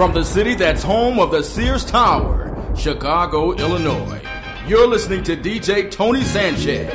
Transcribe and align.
From 0.00 0.14
the 0.14 0.24
city 0.24 0.54
that's 0.54 0.82
home 0.82 1.18
of 1.18 1.30
the 1.30 1.42
Sears 1.42 1.84
Tower, 1.84 2.56
Chicago, 2.74 3.52
Illinois, 3.52 4.22
you're 4.66 4.86
listening 4.86 5.22
to 5.24 5.36
DJ 5.36 5.90
Tony 5.90 6.24
Sanchez. 6.24 6.90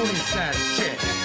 Tony 0.00 0.14
Sanchez. 0.14 1.19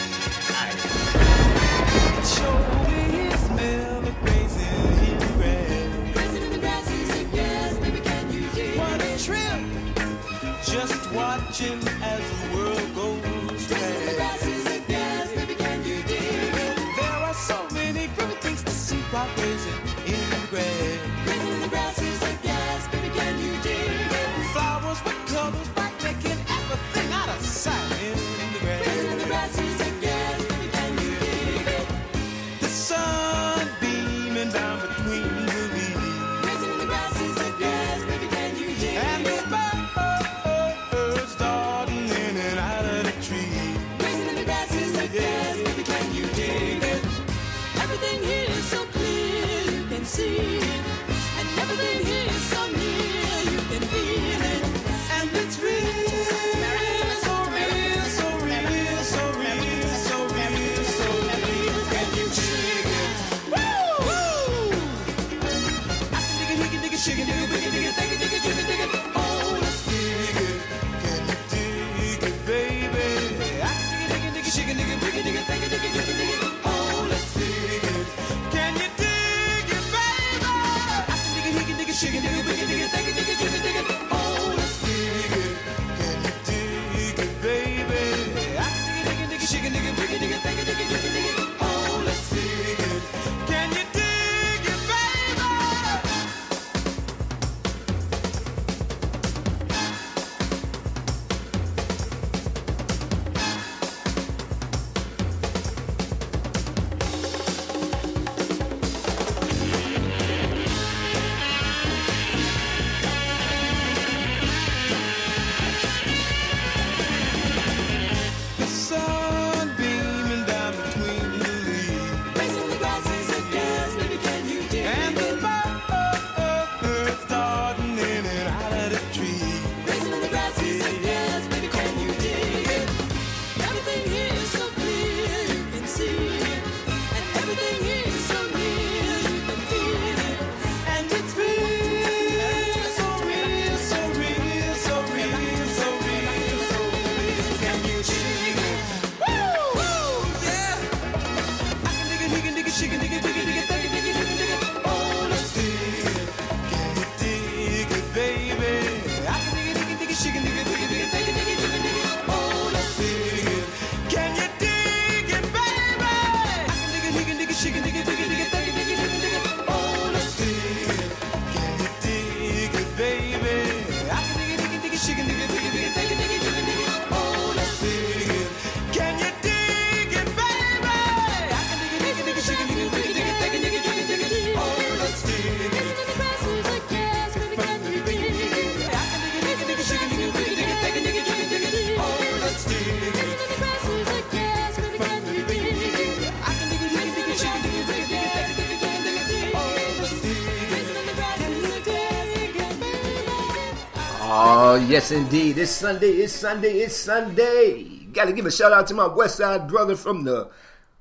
Oh, 204.38 204.76
yes, 204.76 205.12
indeed. 205.12 205.58
It's 205.58 205.72
Sunday, 205.72 206.10
it's 206.10 206.34
Sunday, 206.34 206.80
it's 206.80 206.94
Sunday. 206.94 207.84
Gotta 208.12 208.34
give 208.34 208.46
a 208.46 208.52
shout 208.52 208.74
out 208.74 208.86
to 208.88 208.94
my 208.94 209.08
West 209.08 209.38
Side 209.38 209.66
brother 209.66 209.96
from 209.96 210.26
the 210.26 210.50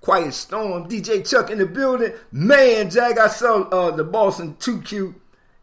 Quiet 0.00 0.32
Storm, 0.34 0.88
DJ 0.88 1.28
Chuck 1.28 1.50
in 1.50 1.58
the 1.58 1.66
building. 1.66 2.12
Man, 2.30 2.90
Jack, 2.90 3.18
I 3.18 3.26
saw 3.26 3.62
uh, 3.62 3.90
the 3.90 4.04
Boston 4.04 4.54
2Q 4.60 5.16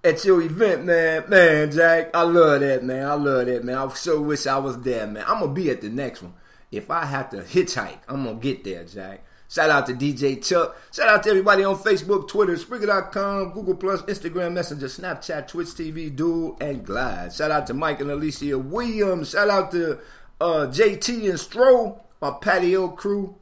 at 0.03 0.25
your 0.25 0.41
event, 0.41 0.83
man. 0.83 1.23
Man, 1.29 1.71
Jack, 1.71 2.09
I 2.13 2.23
love 2.23 2.59
that, 2.59 2.83
man. 2.83 3.05
I 3.05 3.13
love 3.13 3.45
that, 3.45 3.63
man. 3.63 3.77
I 3.77 3.87
so 3.93 4.19
wish 4.19 4.47
I 4.47 4.57
was 4.57 4.77
there, 4.81 5.07
man. 5.07 5.23
I'm 5.25 5.39
gonna 5.39 5.53
be 5.53 5.69
at 5.69 5.79
the 5.79 5.89
next 5.89 6.21
one. 6.21 6.33
If 6.73 6.91
I 6.91 7.05
have 7.05 7.29
to 7.29 7.37
hitchhike, 7.37 7.99
I'm 8.09 8.25
gonna 8.25 8.35
get 8.37 8.65
there, 8.65 8.83
Jack. 8.83 9.23
Shout 9.51 9.69
out 9.69 9.85
to 9.87 9.93
DJ 9.93 10.41
Chuck. 10.41 10.77
Shout 10.93 11.09
out 11.09 11.23
to 11.23 11.29
everybody 11.29 11.65
on 11.65 11.75
Facebook, 11.75 12.29
Twitter, 12.29 12.55
Springer.com, 12.55 13.51
Google 13.51 13.75
Plus, 13.75 14.01
Instagram 14.03 14.53
Messenger, 14.53 14.87
Snapchat, 14.87 15.49
Twitch 15.49 15.67
TV, 15.67 16.15
Duel, 16.15 16.55
and 16.61 16.85
Glide. 16.85 17.33
Shout 17.33 17.51
out 17.51 17.67
to 17.67 17.73
Mike 17.73 17.99
and 17.99 18.09
Alicia 18.09 18.57
Williams. 18.57 19.31
Shout 19.31 19.49
out 19.49 19.71
to 19.71 19.99
uh, 20.39 20.67
JT 20.67 21.29
and 21.29 21.37
Stro, 21.37 21.99
my 22.21 22.31
patio 22.39 22.87
crew. 22.87 23.35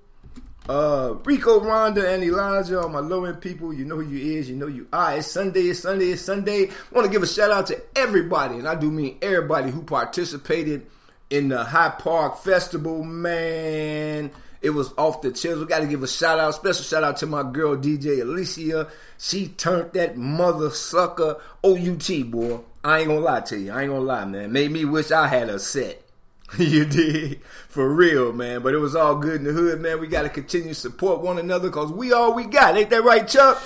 Uh, 0.68 1.14
Rico, 1.24 1.62
Ronda 1.62 2.12
and 2.12 2.24
Elijah, 2.24 2.80
all 2.80 2.90
my 2.90 3.00
low 3.00 3.26
end 3.26 3.40
people, 3.40 3.72
you 3.72 3.86
know 3.86 3.98
who 3.98 4.10
you 4.10 4.40
is, 4.40 4.50
you 4.50 4.56
know 4.56 4.66
you 4.66 4.88
are. 4.92 5.18
It's 5.18 5.28
Sunday, 5.28 5.62
it's 5.62 5.82
Sunday, 5.82 6.08
it's 6.08 6.24
Sunday. 6.24 6.72
want 6.92 7.06
to 7.06 7.12
give 7.12 7.22
a 7.22 7.28
shout 7.28 7.52
out 7.52 7.68
to 7.68 7.80
everybody, 7.96 8.56
and 8.56 8.68
I 8.68 8.74
do 8.74 8.90
mean 8.90 9.20
everybody 9.22 9.70
who 9.70 9.84
participated 9.84 10.88
in 11.30 11.50
the 11.50 11.64
High 11.64 11.90
Park 11.90 12.40
Festival, 12.40 13.04
man. 13.04 14.32
It 14.62 14.72
was 14.72 14.94
off 14.98 15.22
the 15.22 15.32
chills. 15.32 15.60
We 15.60 15.66
got 15.66 15.80
to 15.80 15.88
give 15.88 16.04
a 16.04 16.08
shout 16.08 16.40
out, 16.40 16.56
special 16.56 16.84
shout 16.84 17.04
out 17.04 17.18
to 17.18 17.26
my 17.26 17.44
girl 17.44 17.78
DJ 17.78 18.22
Alicia. 18.22 18.88
She 19.18 19.48
turned 19.48 19.94
that 19.94 20.18
mother 20.18 20.70
sucker 20.70 21.38
OUT, 21.64 22.10
boy. 22.26 22.60
I 22.84 23.00
ain't 23.00 23.08
gonna 23.08 23.20
lie 23.20 23.42
to 23.42 23.58
you. 23.58 23.72
I 23.72 23.84
ain't 23.84 23.92
gonna 23.92 24.04
lie, 24.04 24.26
man. 24.26 24.52
Made 24.52 24.72
me 24.72 24.86
wish 24.86 25.12
I 25.12 25.28
had 25.28 25.50
a 25.50 25.60
set. 25.60 26.02
you 26.58 26.86
did. 26.86 27.42
For 27.68 27.88
real, 27.94 28.34
man. 28.34 28.62
But 28.62 28.74
it 28.74 28.80
was 28.80 28.96
all 28.96 29.16
good 29.16 29.36
in 29.36 29.44
the 29.44 29.54
hood, 29.54 29.82
man. 29.82 30.00
We 30.00 30.08
got 30.08 30.24
to 30.24 30.30
continue 30.30 30.74
support 30.74 31.22
one 31.22 31.38
another 31.38 31.70
because 31.70 31.92
we 31.92 32.14
all 32.14 32.34
we 32.34 32.46
got. 32.46 32.78
Ain't 32.78 32.90
that 32.90 33.04
right, 33.04 33.28
Chuck? 33.28 33.64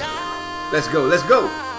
Let's 0.71 0.87
go. 0.89 1.05
Let's 1.05 1.23
go. 1.23 1.72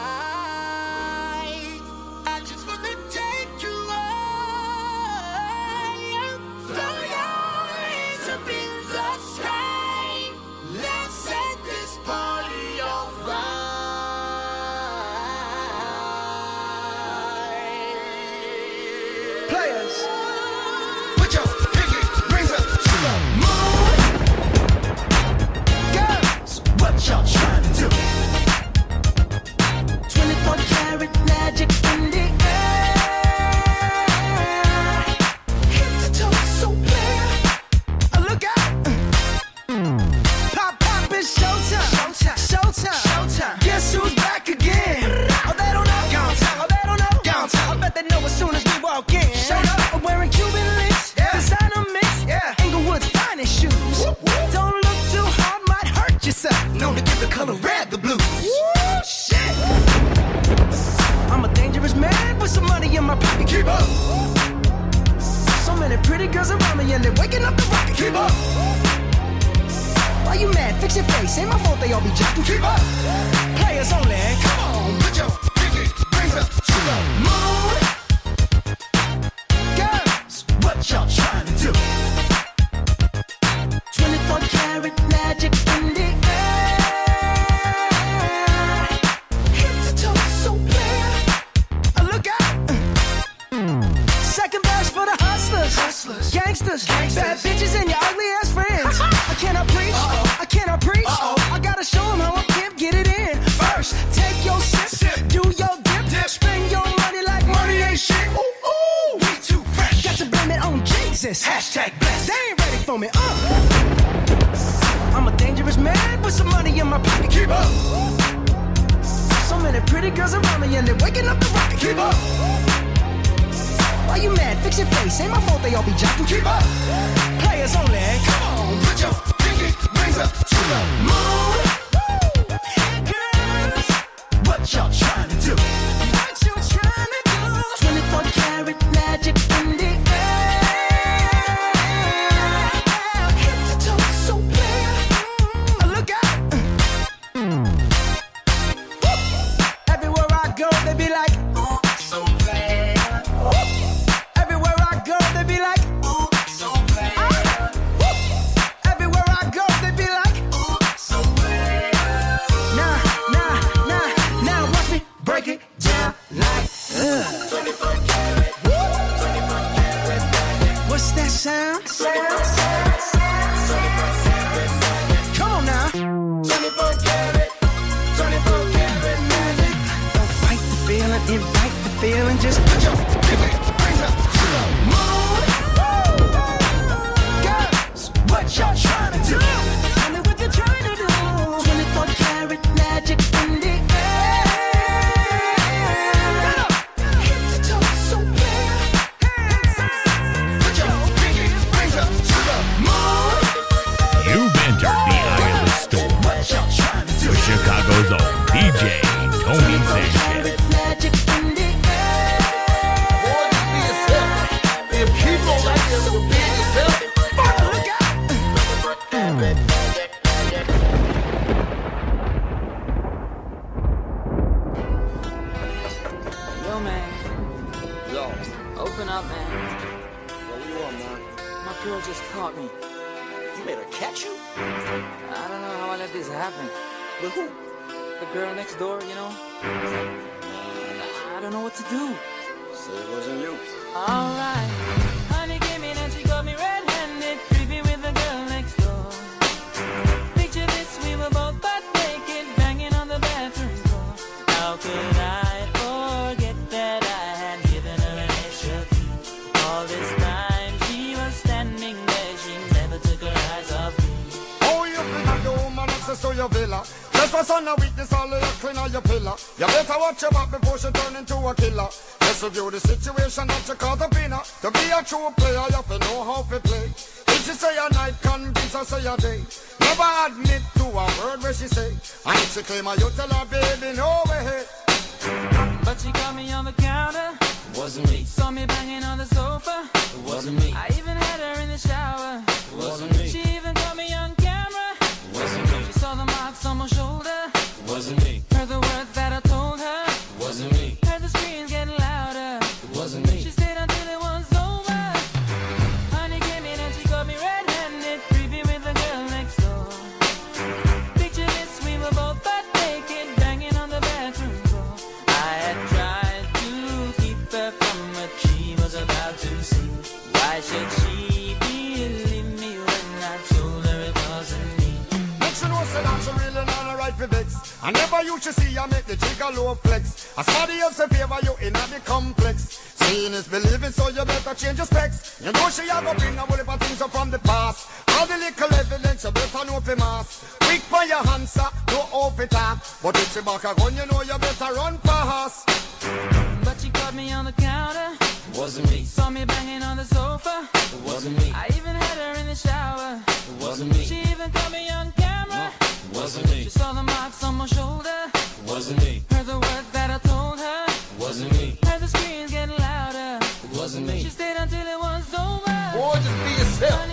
me. 351.36 351.52
I 351.54 351.66
even 351.76 351.94
had 351.94 352.16
her 352.18 352.40
in 352.40 352.46
the 352.46 352.54
shower. 352.54 353.20
It 353.26 353.62
wasn't 353.62 353.90
me. 353.92 354.04
She 354.04 354.20
even 354.32 354.50
caught 354.50 354.72
me 354.72 354.88
on 354.90 355.12
camera. 355.12 355.70
No, 356.12 356.20
wasn't 356.20 356.50
me. 356.50 356.64
She 356.64 356.70
saw 356.70 356.92
the 356.92 357.02
marks 357.02 357.42
on 357.44 357.54
my 357.56 357.66
shoulder. 357.66 358.20
It 358.34 358.64
wasn't 358.66 359.02
me. 359.04 359.22
Heard 359.30 359.46
the 359.46 359.58
words 359.58 359.90
that 359.92 360.10
I 360.10 360.18
told 360.28 360.58
her. 360.58 360.84
It 360.86 361.20
wasn't 361.20 361.52
me. 361.52 361.78
Heard 361.84 362.00
the 362.00 362.08
screams 362.08 362.50
getting 362.50 362.76
louder. 362.76 363.38
It 363.64 363.78
wasn't 363.78 364.06
me. 364.06 364.22
She 364.22 364.30
stayed 364.30 364.56
until 364.56 364.86
it 364.86 365.00
was 365.00 365.34
over. 365.34 365.76
Boy, 365.94 366.14
just 366.24 366.38
be 366.44 366.50
yourself. 366.62 367.10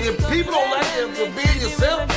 If 0.00 0.16
people 0.30 0.52
don't 0.52 0.70
like 0.70 0.96
you 0.96 1.08
for 1.12 1.30
being 1.36 1.60
yourself, 1.60 2.07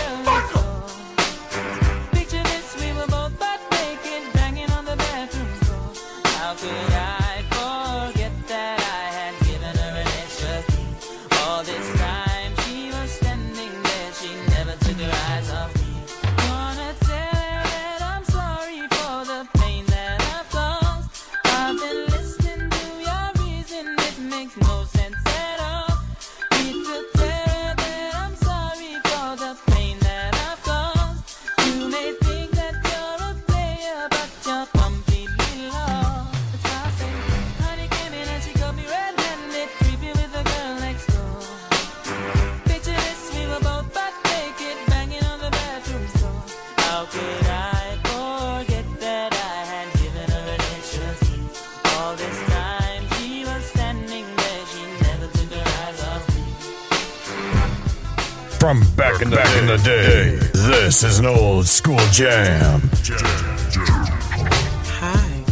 This 61.01 61.13
is 61.13 61.19
an 61.19 61.25
old 61.25 61.65
school 61.65 61.97
jam. 62.11 62.79
Hi, 64.99 65.43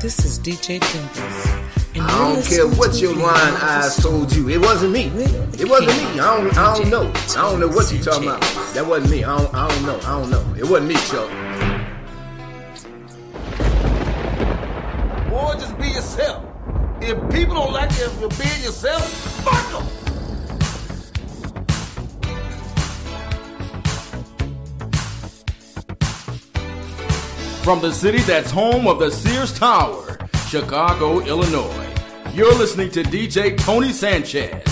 this 0.00 0.24
is 0.24 0.38
DJ 0.38 0.78
Dimples. 0.78 1.46
And 1.96 2.04
I 2.04 2.32
don't 2.32 2.44
care 2.44 2.68
what 2.78 3.00
your 3.00 3.12
blind 3.14 3.56
eyes 3.56 3.96
told 3.96 4.32
you. 4.32 4.48
It 4.48 4.60
wasn't 4.60 4.92
me. 4.92 5.06
It 5.06 5.68
wasn't 5.68 5.88
me. 5.88 6.20
I 6.20 6.36
don't. 6.36 6.56
I 6.56 6.76
don't 6.76 6.90
know. 6.90 7.12
I 7.30 7.50
don't 7.50 7.58
know 7.58 7.66
what 7.66 7.90
you 7.92 7.98
talking 7.98 8.28
about. 8.28 8.40
That 8.74 8.86
wasn't 8.86 9.10
me. 9.10 9.24
I 9.24 9.36
don't. 9.36 9.52
I 9.52 9.66
don't 9.66 9.84
know. 9.84 9.98
I 9.98 10.20
don't 10.20 10.30
know. 10.30 10.54
It 10.56 10.62
wasn't 10.62 10.90
me, 10.90 10.94
Chuck. 10.94 11.28
From 27.68 27.82
the 27.82 27.92
city 27.92 28.20
that's 28.20 28.50
home 28.50 28.86
of 28.86 28.98
the 28.98 29.10
Sears 29.10 29.52
Tower, 29.52 30.16
Chicago, 30.48 31.20
Illinois, 31.20 31.94
you're 32.32 32.54
listening 32.54 32.90
to 32.92 33.02
DJ 33.02 33.58
Tony 33.58 33.92
Sanchez. 33.92 34.67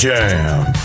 Jam. 0.00 0.79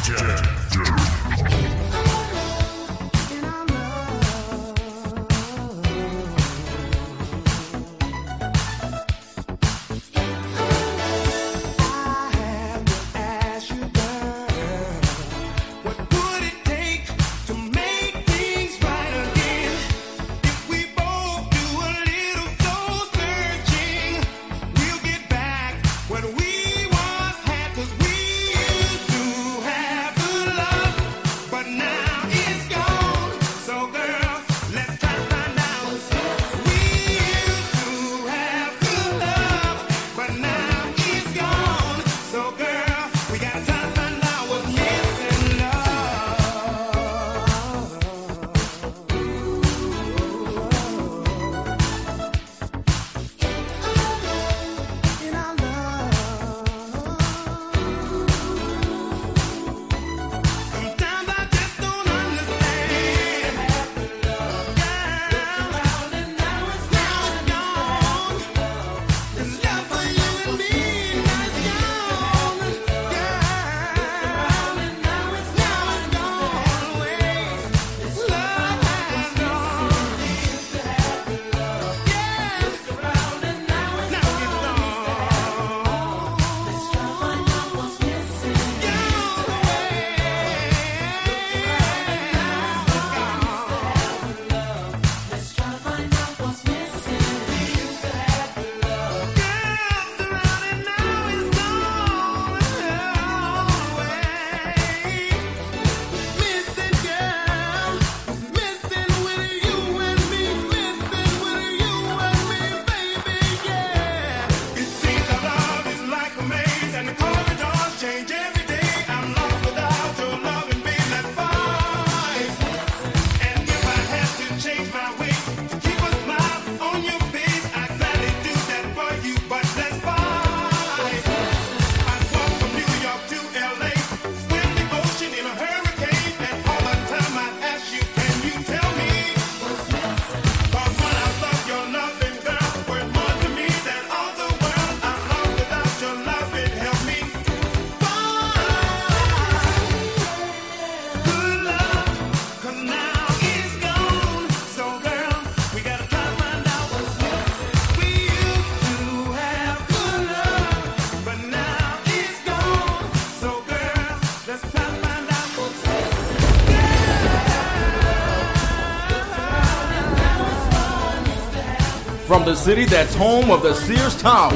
the 172.45 172.55
city 172.55 172.85
that's 172.85 173.15
home 173.15 173.49
of 173.49 173.63
the 173.63 173.73
Sears 173.73 174.15
Tower, 174.21 174.51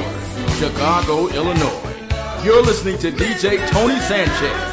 Chicago, 0.60 1.28
Illinois. 1.30 1.96
You're 2.44 2.62
listening 2.62 3.00
to 3.00 3.12
DJ 3.12 3.68
Tony 3.72 4.00
Sanchez. 4.02 4.69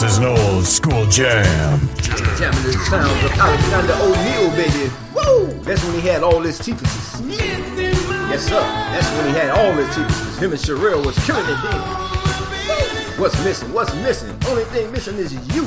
This 0.00 0.12
is 0.12 0.18
an 0.18 0.26
old 0.26 0.64
school 0.64 1.06
jam. 1.06 1.80
Jamming 1.98 2.62
the 2.62 2.72
sounds 2.88 3.24
of 3.24 3.32
Alexander 3.32 3.94
O'Neal, 3.94 4.50
baby. 4.50 4.94
Woo! 5.12 5.52
That's 5.64 5.82
when 5.82 5.94
he 5.94 6.06
had 6.06 6.22
all 6.22 6.38
his 6.38 6.56
teefuses. 6.60 7.20
Yes, 7.26 8.44
sir. 8.44 8.60
That's 8.60 9.10
when 9.16 9.26
he 9.26 9.32
had 9.32 9.50
all 9.50 9.72
his 9.72 9.92
teefuses. 9.92 10.38
Him 10.38 10.52
and 10.52 10.60
Cherrelle 10.60 11.04
was 11.04 11.18
killing 11.26 11.42
it 11.42 11.62
then. 11.64 13.18
What's 13.18 13.42
missing? 13.42 13.72
What's 13.72 13.92
missing? 13.96 14.38
Only 14.46 14.62
thing 14.66 14.92
missing 14.92 15.16
is 15.16 15.32
you 15.52 15.64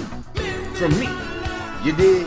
from 0.76 0.98
me. 0.98 1.10
You 1.84 1.92
did. 1.92 2.26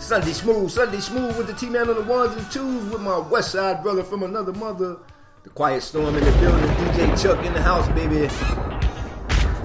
Sunday 0.00 0.32
Smooth, 0.32 0.68
Sunday 0.68 0.98
Smooth 0.98 1.38
with 1.38 1.46
the 1.46 1.52
T-Man 1.52 1.88
on 1.88 1.94
the 1.94 2.02
ones 2.02 2.34
and 2.34 2.50
twos 2.50 2.90
with 2.90 3.02
my 3.02 3.18
West 3.18 3.52
Side 3.52 3.84
brother 3.84 4.02
from 4.02 4.24
another 4.24 4.52
mother. 4.52 4.96
The 5.44 5.50
Quiet 5.50 5.84
Storm 5.84 6.16
in 6.16 6.24
the 6.24 6.32
building, 6.40 6.66
DJ 6.74 7.22
Chuck 7.22 7.46
in 7.46 7.52
the 7.52 7.62
house, 7.62 7.88
baby. 7.90 8.22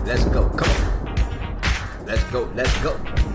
Let's 0.06 0.26
go. 0.26 0.48
Come 0.50 0.70
on. 0.70 0.81
Let's 2.12 2.24
go. 2.26 2.52
Let's 2.58 2.78
go. 2.84 3.31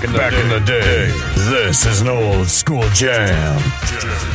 Back 0.00 0.08
in 0.08 0.12
the, 0.12 0.18
back 0.18 0.32
in 0.32 0.48
the 0.48 0.60
day, 0.60 1.12
this 1.50 1.84
is 1.84 2.00
an 2.00 2.08
old 2.08 2.48
school 2.48 2.88
jam. 2.90 3.60
Music 3.90 4.29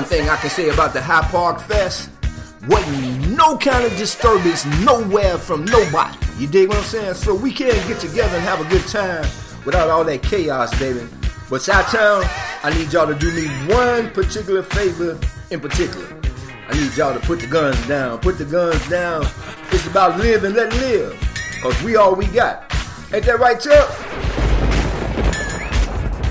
one 0.00 0.08
thing 0.08 0.30
I 0.30 0.36
can 0.36 0.48
say 0.48 0.70
about 0.70 0.94
the 0.94 1.02
High 1.02 1.28
Park 1.30 1.60
Fest, 1.60 2.08
wasn't 2.66 3.36
no 3.36 3.58
kind 3.58 3.84
of 3.84 3.94
disturbance 3.98 4.64
nowhere 4.82 5.36
from 5.36 5.66
nobody. 5.66 6.16
You 6.38 6.46
dig 6.46 6.68
what 6.68 6.78
I'm 6.78 6.84
saying? 6.84 7.14
So 7.14 7.34
we 7.34 7.52
can't 7.52 7.86
get 7.86 8.00
together 8.00 8.34
and 8.34 8.42
have 8.42 8.62
a 8.62 8.70
good 8.70 8.86
time 8.86 9.28
without 9.66 9.90
all 9.90 10.02
that 10.04 10.22
chaos, 10.22 10.70
baby. 10.78 11.06
But 11.50 11.60
Town, 11.64 12.24
I 12.62 12.72
need 12.78 12.90
y'all 12.90 13.08
to 13.08 13.14
do 13.14 13.30
me 13.32 13.46
one 13.68 14.10
particular 14.12 14.62
favor 14.62 15.18
in 15.50 15.60
particular. 15.60 16.08
I 16.66 16.72
need 16.72 16.96
y'all 16.96 17.12
to 17.12 17.20
put 17.20 17.40
the 17.40 17.46
guns 17.46 17.86
down. 17.86 18.20
Put 18.20 18.38
the 18.38 18.46
guns 18.46 18.88
down. 18.88 19.26
It's 19.70 19.86
about 19.86 20.18
live 20.18 20.44
and 20.44 20.54
let 20.54 20.72
live. 20.76 21.12
Cause 21.60 21.82
we 21.82 21.96
all 21.96 22.14
we 22.14 22.24
got. 22.28 22.72
Ain't 23.12 23.26
that 23.26 23.38
right, 23.38 23.60
Chuck? 23.60 23.90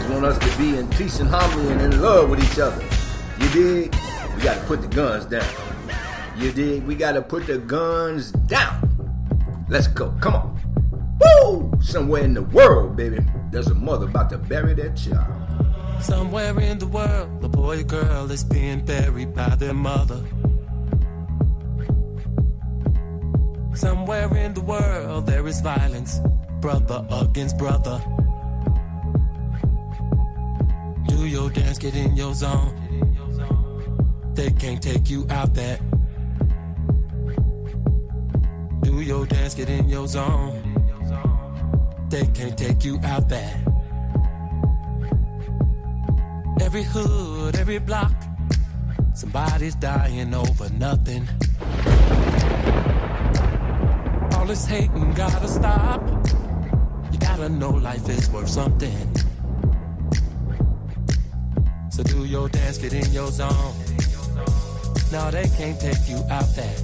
Want 0.10 0.25
us 0.25 0.39
to 0.39 0.58
be 0.58 0.75
in 0.75 0.88
peace 0.89 1.19
and 1.19 1.29
harmony 1.29 1.69
and 1.69 1.82
in 1.82 2.01
love 2.01 2.32
with 2.32 2.43
each 2.43 2.58
other. 2.58 2.88
You 3.49 3.55
dig? 3.63 3.95
We 4.35 4.43
gotta 4.43 4.62
put 4.67 4.81
the 4.81 4.88
guns 4.88 5.25
down. 5.25 5.49
You 6.38 6.51
dig? 6.51 6.83
We 6.83 6.93
gotta 6.93 7.21
put 7.21 7.47
the 7.47 7.57
guns 7.57 8.31
down. 8.31 9.65
Let's 9.67 9.88
go. 9.88 10.13
Come 10.21 10.35
on. 10.35 11.19
Woo! 11.19 11.71
Somewhere 11.81 12.23
in 12.23 12.35
the 12.35 12.43
world, 12.43 12.95
baby, 12.95 13.17
there's 13.51 13.65
a 13.65 13.73
mother 13.73 14.05
about 14.05 14.29
to 14.29 14.38
bury 14.38 14.75
that 14.75 14.95
child. 14.95 15.33
Somewhere 15.99 16.59
in 16.59 16.77
the 16.77 16.85
world, 16.85 17.43
a 17.43 17.49
boy 17.49 17.79
or 17.79 17.83
girl 17.83 18.29
is 18.29 18.43
being 18.43 18.85
buried 18.85 19.33
by 19.33 19.55
their 19.55 19.73
mother. 19.73 20.23
Somewhere 23.73 24.35
in 24.38 24.53
the 24.53 24.62
world, 24.62 25.25
there 25.25 25.47
is 25.47 25.59
violence, 25.62 26.19
brother 26.62 27.03
against 27.09 27.57
brother. 27.57 27.99
Do 31.07 31.25
your 31.25 31.49
dance, 31.49 31.79
get 31.79 31.95
in 31.95 32.15
your 32.15 32.35
zone. 32.35 32.78
They 34.39 34.52
can't 34.52 34.82
take 34.82 35.10
you 35.10 35.28
out 35.30 35.54
that. 35.56 35.82
Do 38.84 39.02
your 39.02 39.25
dance, 39.25 39.54
get 39.54 39.67
in 39.67 39.89
your 39.89 40.08
zone. 40.08 40.63
They 42.08 42.25
can't 42.28 42.58
take 42.58 42.86
you 42.86 43.02
out 43.04 43.28
that. 43.28 43.58
Every 46.62 46.84
hood, 46.84 47.58
every 47.58 47.80
block, 47.80 48.13
somebody's 49.13 49.75
dying 49.75 50.34
over 50.34 50.69
nothing. 50.69 51.28
All 54.38 54.45
this 54.45 54.65
hating 54.65 55.15
gotta 55.15 55.49
stop. 55.49 56.02
You 57.12 57.19
gotta 57.19 57.49
know 57.49 57.71
life 57.71 58.08
is 58.08 58.30
worth 58.30 58.47
something. 58.47 59.15
So 61.91 62.04
do 62.04 62.23
your 62.23 62.47
dance, 62.47 62.78
get 62.78 62.93
in 62.93 63.12
your 63.12 63.32
zone. 63.32 63.88
No, 65.12 65.32
they 65.32 65.48
can't 65.58 65.80
take 65.80 66.08
you 66.08 66.17
out 66.30 66.56
there. 66.56 66.76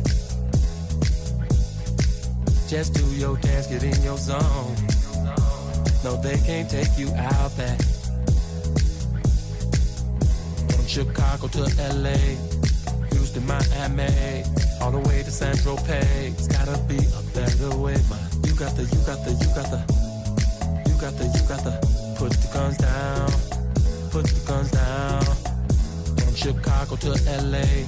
Just 2.67 2.95
do 2.95 3.05
your 3.15 3.37
dance, 3.37 3.67
get 3.67 3.83
in 3.83 4.01
your 4.01 4.17
zone. 4.17 4.75
No, 6.03 6.15
they 6.21 6.37
can't 6.37 6.67
take 6.67 6.97
you 6.97 7.07
out 7.13 7.55
there. 7.55 7.77
From 10.69 10.87
Chicago 10.87 11.47
to 11.49 11.63
LA, 11.93 12.17
Houston, 13.11 13.45
Miami, 13.45 14.43
all 14.81 14.91
the 14.91 15.03
way 15.07 15.21
to 15.21 15.29
San 15.29 15.53
Tropez. 15.57 16.33
It's 16.33 16.47
gotta 16.47 16.79
be 16.87 16.97
a 16.97 17.21
better 17.35 17.77
way, 17.77 17.93
man. 18.09 18.29
You 18.43 18.55
got 18.55 18.75
the, 18.75 18.83
you 18.83 19.01
got 19.05 19.23
the, 19.23 19.33
you 19.37 19.49
got 19.53 19.69
the, 19.69 19.81
you 20.89 20.99
got 20.99 21.13
the, 21.17 21.25
you 21.25 21.47
got 21.47 21.63
the. 21.63 22.15
Put 22.17 22.31
the 22.31 22.49
guns 22.53 22.77
down, 22.77 23.29
put 24.09 24.25
the 24.25 24.47
guns 24.47 24.71
down. 24.71 25.23
From 26.17 26.33
Chicago 26.33 26.95
to 26.95 27.09
LA, 27.43 27.85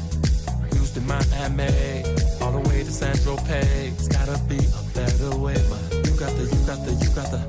Houston, 0.97 1.07
Miami, 1.07 2.03
all 2.41 2.51
the 2.51 2.69
way 2.69 2.83
to 2.83 2.91
San 2.91 3.13
Tropez. 3.15 3.93
It's 3.93 4.07
gotta 4.07 4.39
be 4.47 4.57
a 4.57 4.83
better 4.93 5.37
way, 5.37 5.53
man. 5.53 6.03
You 6.05 6.17
got 6.17 6.31
the, 6.35 6.43
you 6.43 6.65
got 6.65 6.83
the, 6.85 6.93
you 6.93 7.09
got 7.15 7.31
the, 7.31 7.39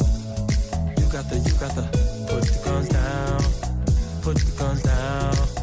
you 1.01 1.13
got 1.13 1.29
the, 1.29 1.39
you 1.39 1.55
got 1.59 1.75
the. 1.75 1.83
Put 2.29 2.45
the 2.45 2.65
guns 2.65 2.89
down, 2.89 3.41
put 4.23 4.37
the 4.37 4.59
guns 4.59 4.83
down. 4.83 5.58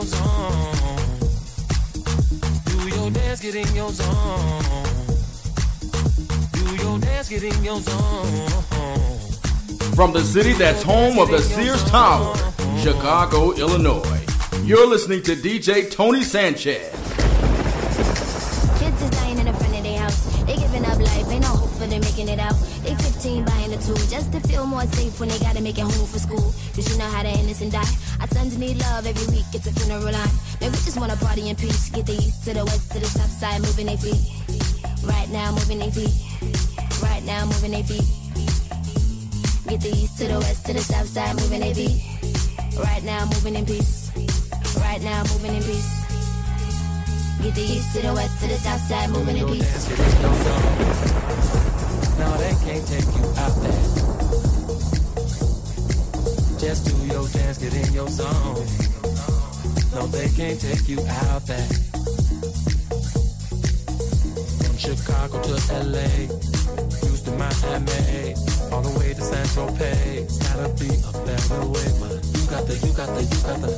Your 0.00 0.06
zone. 0.06 1.06
Do 2.64 2.96
your 2.96 3.10
dance, 3.10 3.40
get 3.40 3.54
in 3.54 3.74
your 3.74 3.90
zone. 3.90 4.62
Do 6.52 6.76
your 6.76 6.98
dance, 6.98 7.28
get 7.28 7.42
in 7.42 7.64
your 7.64 7.80
zone. 7.80 8.48
From 9.94 10.12
the 10.12 10.22
city 10.22 10.54
that's 10.54 10.82
home 10.82 11.18
of 11.18 11.30
the 11.30 11.40
Sears 11.40 11.84
Tower, 11.84 12.34
Chicago, 12.78 13.52
Illinois. 13.52 14.24
You're 14.64 14.86
listening 14.86 15.22
to 15.24 15.36
DJ 15.36 15.90
Tony 15.90 16.22
Sanchez. 16.22 16.99
Need 28.60 28.78
love 28.78 29.06
every 29.06 29.26
week, 29.34 29.46
it's 29.54 29.66
a 29.66 29.72
funeral 29.72 30.12
line. 30.12 30.36
Man, 30.60 30.70
we 30.70 30.78
just 30.84 30.98
wanna 31.00 31.16
party 31.16 31.48
in 31.48 31.56
peace. 31.56 31.88
Get 31.88 32.04
the 32.04 32.12
east 32.12 32.44
to 32.44 32.52
the 32.52 32.64
west 32.64 32.92
to 32.92 33.00
the 33.00 33.06
south 33.06 33.32
side, 33.32 33.60
moving 33.62 33.86
their 33.86 33.96
feet. 33.96 34.20
Right 35.02 35.28
now, 35.30 35.52
moving 35.52 35.78
their 35.78 35.90
feet. 35.90 36.12
Right 37.02 37.24
now, 37.24 37.46
moving 37.46 37.72
their 37.72 37.82
feet. 37.82 38.04
Get 39.66 39.80
the 39.80 39.88
east 39.96 40.18
to 40.18 40.28
the 40.28 40.38
west 40.38 40.66
to 40.66 40.74
the 40.74 40.80
south 40.80 41.08
side, 41.08 41.36
moving 41.36 41.60
their 41.60 41.74
feet. 41.74 42.04
Right 42.78 43.02
now, 43.02 43.24
moving 43.24 43.56
in 43.56 43.64
peace. 43.64 44.12
Right 44.76 45.00
now, 45.02 45.22
moving 45.32 45.54
in 45.56 45.62
peace. 45.62 45.90
Get 47.42 47.54
the 47.54 47.62
east 47.62 47.96
to 47.96 48.02
the 48.02 48.12
west 48.12 48.42
to 48.42 48.48
the 48.48 48.58
south 48.60 48.80
side, 48.82 49.08
moving 49.08 49.38
in 49.38 49.46
peace. 49.48 49.88
No, 52.18 52.28
they 52.36 52.54
can't 52.60 52.86
take 52.86 53.08
you 53.16 53.24
out 53.40 53.56
there. 53.62 53.99
Just 56.60 56.84
do 56.84 57.06
your 57.06 57.26
dance, 57.28 57.56
get 57.56 57.72
in 57.72 57.90
your 57.94 58.06
zone. 58.08 58.66
No, 59.94 60.06
they 60.08 60.28
can't 60.28 60.60
take 60.60 60.86
you 60.90 61.00
out 61.08 61.46
there. 61.46 61.66
From 64.60 64.76
Chicago 64.76 65.40
to 65.40 65.54
LA, 65.88 66.28
Houston, 67.00 67.38
Miami, 67.38 68.34
all 68.70 68.82
the 68.82 68.94
way 68.98 69.14
to 69.14 69.22
San 69.22 69.46
Tropez. 69.46 70.38
Gotta 70.44 70.68
be 70.76 70.92
a 71.00 71.12
better 71.24 71.64
way, 71.64 71.88
man. 71.96 72.20
You 72.28 72.44
got 72.52 72.66
the, 72.68 72.76
you 72.84 72.92
got 72.92 73.08
the, 73.16 73.22
you 73.24 73.40
got 73.40 73.60
the, 73.64 73.72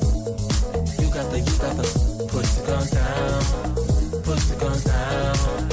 you 0.99 1.09
got 1.15 1.31
the, 1.31 1.39
you 1.39 1.57
got 1.63 1.77
the. 1.77 1.87
Put 2.33 2.45
the 2.45 2.67
guns 2.67 2.91
down, 2.91 3.43
put 4.25 4.39
the 4.51 4.57
guns 4.59 4.83
down. 4.83 5.71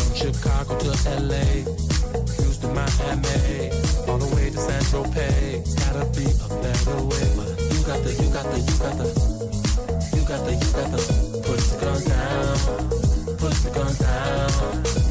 From 0.00 0.14
Chicago 0.14 0.78
to 0.78 0.96
LA, 1.20 1.44
Houston, 2.40 2.72
Miami, 2.72 3.87
all 4.08 4.18
the 4.18 4.34
way 4.36 4.50
to 4.50 4.58
San 4.58 4.82
Tropez. 4.82 5.76
Gotta 5.76 6.04
be 6.18 6.24
a 6.24 6.48
better 6.62 6.96
way, 7.04 7.26
but 7.36 7.48
you 7.72 7.80
got 7.84 8.02
the, 8.02 8.12
you 8.22 8.28
got 8.32 8.46
the, 8.50 8.58
you 8.58 8.78
got 8.78 8.96
the. 8.96 9.08
You 10.16 10.22
got 10.24 10.44
the, 10.44 10.52
you 10.52 10.72
got 10.72 10.90
the. 10.92 11.00
Put 11.46 11.58
the 11.58 11.78
guns 11.80 12.04
down, 12.04 13.36
put 13.38 13.52
the 13.52 13.70
guns 13.70 13.98
down. 13.98 15.07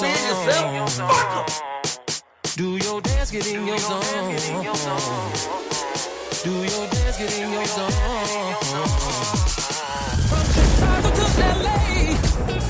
Being 0.00 0.14
yourself, 0.14 0.90
zone. 0.90 1.46
Do 2.56 2.76
your 2.76 3.00
dance, 3.00 3.30
get 3.30 3.46
in 3.48 3.66
your 3.66 3.78
zone. 3.78 4.02
Do 6.44 6.52
your 6.52 6.86
dance, 6.88 7.18
get 7.18 7.38
in 7.38 7.52
your 7.52 7.66
zone. 7.66 7.90
From 10.28 10.44
Chicago 10.54 11.10
to 11.10 11.24
LA, 11.64 11.78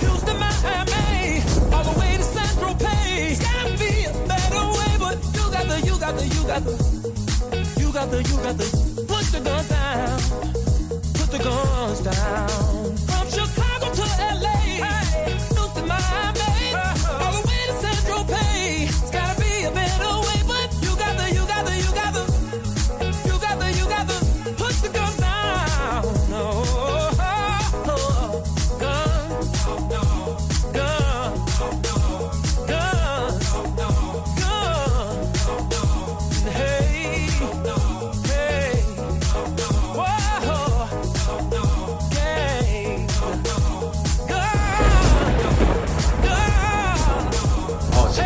Houston, 0.01 0.38
Miami, 0.38 1.43
all 1.75 1.85
the 1.85 1.95
way 2.01 2.17
to 2.17 2.23
San 2.23 2.49
Tropez. 2.57 3.31
It's 3.31 3.41
gotta 3.41 3.77
be 3.77 4.05
a 4.05 4.12
better 4.27 4.64
way, 4.79 4.97
but 4.99 5.17
you 5.37 5.45
got 5.53 5.67
the, 5.69 5.81
you 5.87 5.99
got 5.99 6.17
the, 6.17 6.27
you 6.27 6.43
got 6.47 6.64
the, 6.64 6.75
you 7.79 7.93
got 7.93 8.11
the, 8.11 8.23
you 8.23 8.37
got 8.37 8.57
the. 8.57 9.05
Put 9.07 9.25
the 9.33 9.41
guns 9.41 9.69
down, 9.69 10.19
put 11.14 11.31
the 11.31 11.38
guns 11.38 12.01
down. 12.01 12.78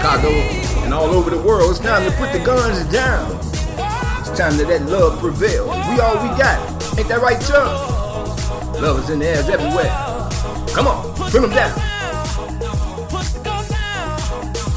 Chicago 0.02 0.30
and 0.82 0.92
all 0.92 1.10
over 1.14 1.30
the 1.30 1.38
world. 1.38 1.70
It's 1.70 1.78
time 1.78 2.10
to 2.10 2.16
put 2.16 2.32
the 2.32 2.40
guns 2.40 2.82
down. 2.92 3.38
It's 4.18 4.36
time 4.36 4.58
to 4.58 4.66
let 4.66 4.82
love 4.86 5.20
prevail. 5.20 5.66
We 5.66 6.00
all 6.00 6.14
we 6.14 6.36
got. 6.36 6.58
Ain't 6.98 7.06
that 7.06 7.20
right, 7.22 7.40
Chuck? 7.40 7.88
Love 8.80 8.98
is 8.98 9.10
in 9.10 9.20
the 9.20 9.28
air 9.28 9.44
everywhere. 9.48 9.92
Come 10.74 10.88
on, 10.88 11.14
put 11.14 11.40
them 11.40 11.50
down. 11.50 11.70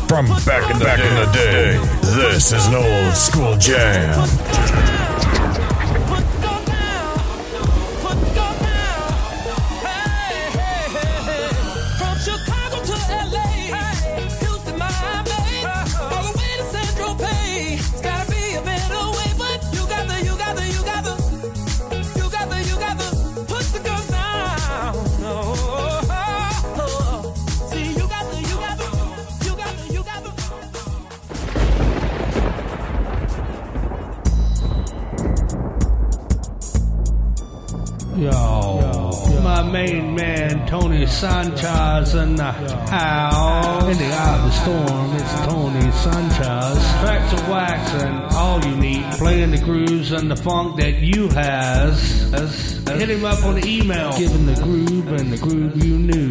From 0.08 0.28
back 0.46 0.70
in 0.70 0.78
the, 0.78 0.86
back 0.86 1.00
in 1.00 1.16
the 1.16 1.32
day, 1.34 1.80
this 2.04 2.52
is 2.52 2.68
an 2.68 2.76
old 2.76 3.16
school 3.16 3.58
jam. 3.58 4.95
Sanchez 41.26 42.14
and 42.14 42.38
the 42.38 42.52
house. 42.52 43.84
In 43.90 43.98
the 43.98 44.14
eye 44.14 44.38
of 44.38 44.44
the 44.44 44.52
storm, 44.52 45.16
it's 45.16 45.34
Tony 45.48 45.92
Sanchez. 45.92 46.78
Tracks 47.02 47.34
of 47.34 47.50
wax 47.50 47.94
and 48.04 48.32
all 48.36 48.64
you 48.64 48.76
need. 48.76 49.04
Playing 49.14 49.50
the 49.50 49.58
grooves 49.58 50.12
and 50.12 50.30
the 50.30 50.36
funk 50.36 50.80
that 50.80 51.00
you 51.00 51.28
has. 51.30 52.30
Hit 53.00 53.10
him 53.10 53.26
up 53.26 53.44
on 53.44 53.56
the 53.56 53.68
email. 53.68 54.16
Giving 54.16 54.46
the 54.46 54.54
groove 54.62 55.08
and 55.14 55.34
the 55.34 55.38
groove 55.38 55.84
you 55.84 55.98
knew. 55.98 56.30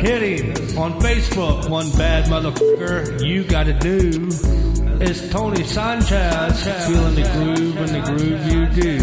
Hit 0.00 0.40
him 0.40 0.76
on 0.76 0.98
Facebook. 0.98 1.70
One 1.70 1.88
bad 1.92 2.24
motherfucker 2.24 3.24
you 3.24 3.44
gotta 3.44 3.74
do. 3.74 4.28
It's 5.00 5.28
Tony 5.28 5.64
Sanchez 5.64 6.62
feeling 6.86 7.14
the 7.16 7.28
groove 7.32 7.76
and 7.76 7.88
the 7.88 8.00
groove 8.00 8.46
you 8.46 8.66
do. 8.82 9.00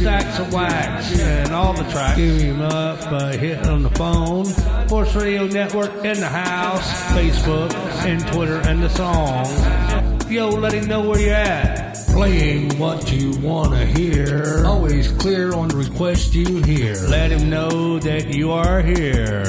Stacks 0.00 0.38
of 0.38 0.52
wax 0.52 1.18
and 1.20 1.52
all 1.52 1.72
the 1.72 1.84
tracks. 1.90 2.16
Give 2.16 2.38
him 2.38 2.60
up, 2.60 3.00
uh, 3.10 3.32
hit 3.32 3.66
on 3.66 3.82
the 3.82 3.90
phone. 3.90 4.44
Force 4.88 5.14
Radio 5.14 5.46
Network 5.46 5.92
in 6.04 6.20
the 6.20 6.28
house, 6.28 6.92
Facebook 7.12 7.72
and 8.04 8.20
Twitter 8.32 8.60
and 8.68 8.82
the 8.82 8.90
song. 8.90 10.30
Yo, 10.30 10.50
let 10.50 10.74
him 10.74 10.86
know 10.86 11.08
where 11.08 11.18
you're 11.18 11.34
at. 11.34 11.96
Playing 12.08 12.78
what 12.78 13.10
you 13.10 13.38
wanna 13.40 13.86
hear. 13.86 14.62
Always 14.66 15.10
clear 15.12 15.54
on 15.54 15.68
the 15.68 15.76
request 15.76 16.34
you 16.34 16.62
hear. 16.62 16.94
Let 17.08 17.30
him 17.30 17.48
know 17.48 17.98
that 18.00 18.28
you 18.34 18.52
are 18.52 18.82
here. 18.82 19.44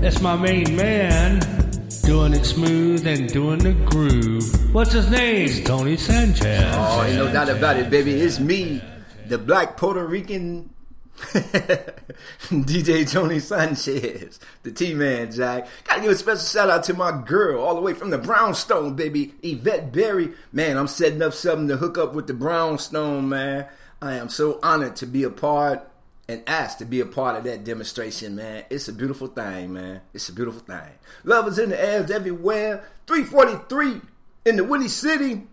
That's 0.00 0.22
my 0.22 0.36
main 0.36 0.76
man. 0.76 1.63
Doing 2.06 2.34
it 2.34 2.44
smooth 2.44 3.06
and 3.06 3.32
doing 3.32 3.60
the 3.60 3.72
groove. 3.72 4.74
What's 4.74 4.92
his 4.92 5.10
name? 5.10 5.64
Tony 5.64 5.96
Sanchez. 5.96 6.74
Oh, 6.76 7.02
ain't 7.02 7.16
no 7.16 7.32
doubt 7.32 7.48
about 7.48 7.78
it, 7.78 7.88
baby. 7.88 8.12
It's 8.12 8.38
me, 8.38 8.82
the 9.26 9.38
black 9.38 9.78
Puerto 9.78 10.04
Rican 10.04 10.68
DJ 11.16 13.10
Tony 13.10 13.38
Sanchez, 13.38 14.38
the 14.64 14.70
T 14.70 14.92
Man 14.92 15.32
Jack. 15.32 15.66
Gotta 15.84 16.02
give 16.02 16.10
a 16.10 16.14
special 16.14 16.40
shout 16.40 16.68
out 16.68 16.82
to 16.84 16.94
my 16.94 17.22
girl, 17.24 17.62
all 17.62 17.74
the 17.74 17.80
way 17.80 17.94
from 17.94 18.10
the 18.10 18.18
Brownstone, 18.18 18.96
baby, 18.96 19.32
Yvette 19.42 19.90
Berry. 19.92 20.32
Man, 20.52 20.76
I'm 20.76 20.88
setting 20.88 21.22
up 21.22 21.32
something 21.32 21.68
to 21.68 21.76
hook 21.78 21.96
up 21.96 22.14
with 22.14 22.26
the 22.26 22.34
Brownstone, 22.34 23.28
man. 23.30 23.66
I 24.02 24.14
am 24.14 24.28
so 24.28 24.58
honored 24.62 24.96
to 24.96 25.06
be 25.06 25.22
a 25.22 25.30
part 25.30 25.88
and 26.28 26.42
asked 26.46 26.78
to 26.78 26.84
be 26.84 27.00
a 27.00 27.06
part 27.06 27.36
of 27.36 27.44
that 27.44 27.64
demonstration, 27.64 28.36
man. 28.36 28.64
It's 28.70 28.88
a 28.88 28.92
beautiful 28.92 29.26
thing, 29.28 29.72
man. 29.72 30.00
It's 30.12 30.28
a 30.28 30.32
beautiful 30.32 30.60
thing. 30.60 30.92
Love 31.22 31.48
is 31.48 31.58
in 31.58 31.70
the 31.70 31.80
air 31.80 32.06
everywhere. 32.10 32.84
343 33.06 34.00
in 34.46 34.56
the 34.56 34.64
Windy 34.64 34.88
City. 34.88 35.46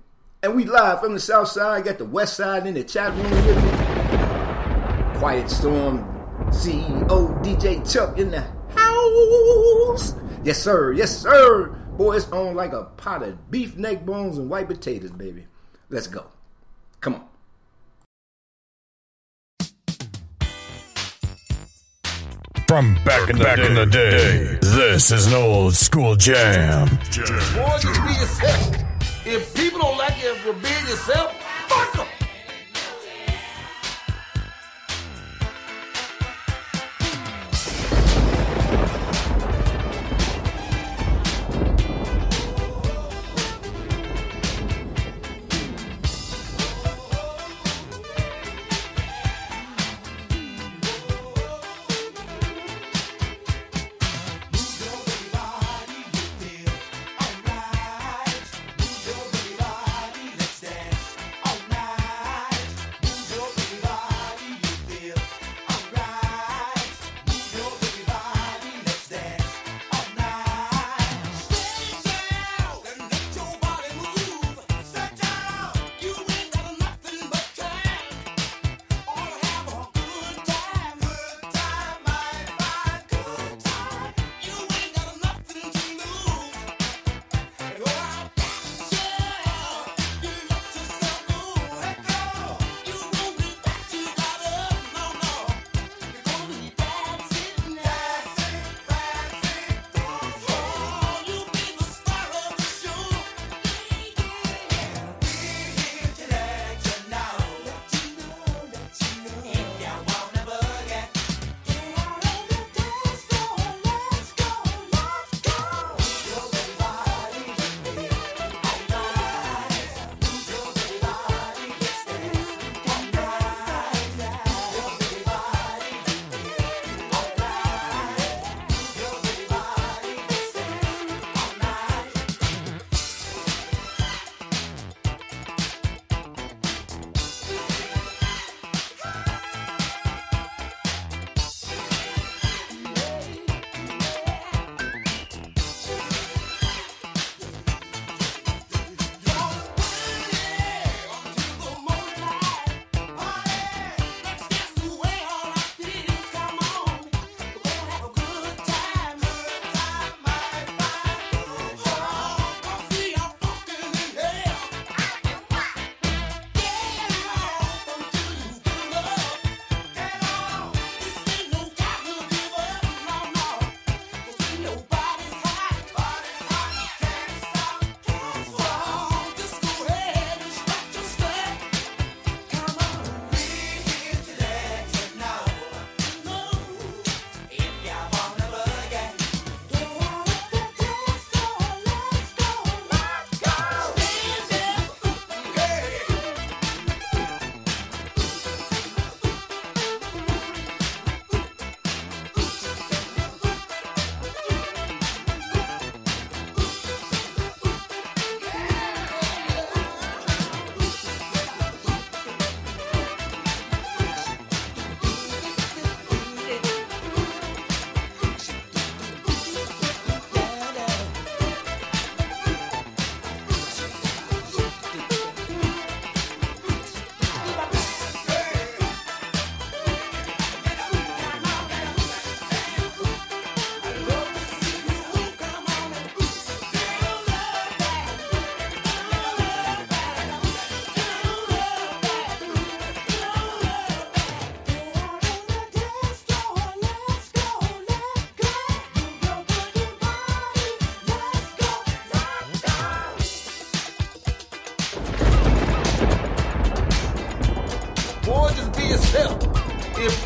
And 0.44 0.56
we 0.56 0.66
live 0.66 1.02
from 1.02 1.14
the 1.14 1.20
south 1.20 1.50
side, 1.50 1.84
got 1.86 1.98
the 1.98 2.06
west 2.06 2.36
side 2.36 2.66
in 2.66 2.74
the 2.74 2.84
chat 2.84 3.14
room 3.14 3.30
with 3.30 3.64
me. 3.64 5.20
Quiet 5.20 5.50
Storm 5.50 6.00
CEO 6.48 7.44
DJ 7.44 7.92
Chuck 7.92 8.18
in 8.18 8.32
the 8.32 8.42
house. 8.76 10.16
Yes, 10.44 10.58
sir. 10.58 10.94
Yes, 10.94 11.16
sir. 11.16 11.68
Boy, 11.98 12.16
it's 12.16 12.32
on 12.32 12.56
like 12.56 12.74
a 12.74 12.86
pot 12.86 13.22
of 13.22 13.52
beef 13.52 13.78
neck 13.78 14.04
bones 14.04 14.40
and 14.40 14.50
white 14.50 14.68
potatoes, 14.68 15.12
baby. 15.12 15.46
Let's 15.90 16.08
go. 16.08 16.26
Come 17.02 17.16
on. 17.16 17.31
From 22.72 22.96
back 23.04 23.30
in 23.30 23.38
the, 23.38 23.44
back 23.44 23.60
in 23.60 23.74
the 23.74 23.86
day, 23.86 24.58
this 24.62 25.12
is 25.12 25.28
an 25.28 25.34
old 25.34 25.76
school 25.76 26.16
jam. 26.16 26.88
Boy, 26.88 26.96
just 27.02 28.02
be 28.02 28.14
yourself. 28.14 28.76
If 29.26 29.54
people 29.54 29.80
don't 29.82 29.98
like 29.98 30.24
you 30.24 30.34
for 30.36 30.54
being 30.54 30.88
yourself, 30.88 31.36
fuck 31.68 31.94
them. 31.98 32.21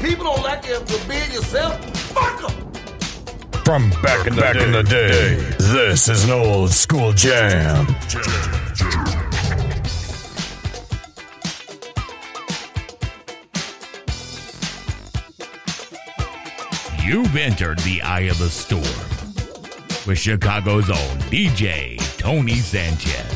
People 0.05 0.25
don't 0.25 0.43
like 0.43 0.65
you, 0.67 0.73
you 0.73 0.99
being 1.07 1.31
yourself, 1.31 1.83
fuck 2.11 2.39
them. 2.41 2.71
From 3.63 3.89
back 4.03 4.27
in 4.27 4.35
the, 4.35 4.41
back 4.41 4.55
in 4.55 4.71
the 4.71 4.83
day, 4.83 5.35
this 5.57 6.07
is 6.07 6.25
an 6.25 6.31
old 6.31 6.69
school 6.69 7.11
jam. 7.11 7.87
You've 17.03 17.35
entered 17.35 17.79
the 17.79 18.01
eye 18.03 18.27
of 18.31 18.37
the 18.37 18.49
storm 18.49 18.83
with 20.05 20.19
Chicago's 20.19 20.89
own 20.89 21.17
DJ 21.31 21.97
Tony 22.17 22.55
Sanchez. 22.55 23.34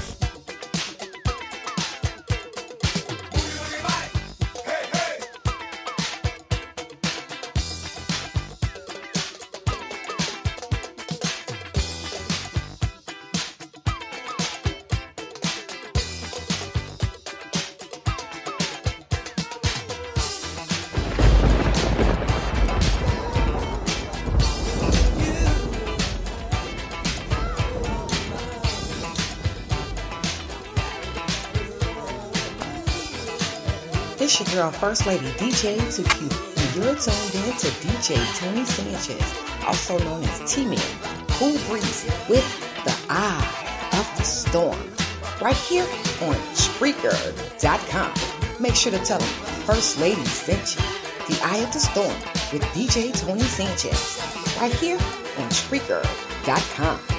First 34.80 35.06
Lady 35.06 35.26
DJ 35.32 35.76
2Q, 35.78 36.22
and 36.56 36.76
you're 36.76 36.96
to 36.96 37.10
DJ 37.12 38.40
Tony 38.40 38.64
Sanchez, 38.64 39.38
also 39.68 40.00
known 40.00 40.24
as 40.24 40.54
T-Man, 40.54 40.80
Cool 41.32 41.58
Breeze, 41.68 42.06
with 42.30 42.48
the 42.86 42.96
Eye 43.10 43.90
of 43.92 44.18
the 44.18 44.24
Storm, 44.24 44.80
right 45.42 45.58
here 45.58 45.84
on 46.22 46.36
Spreaker.com. 46.56 48.14
Make 48.62 48.76
sure 48.76 48.94
to 48.94 49.00
tell 49.00 49.20
them 49.20 49.28
First 49.66 50.00
Lady 50.00 50.24
sent 50.24 50.78
you. 50.78 50.82
The 51.28 51.42
Eye 51.44 51.58
of 51.58 51.74
the 51.74 51.80
Storm 51.80 52.16
with 52.54 52.64
DJ 52.74 53.12
Tony 53.20 53.42
Sanchez, 53.42 54.56
right 54.62 54.74
here 54.74 54.96
on 54.96 55.50
Spreaker.com. 55.50 57.19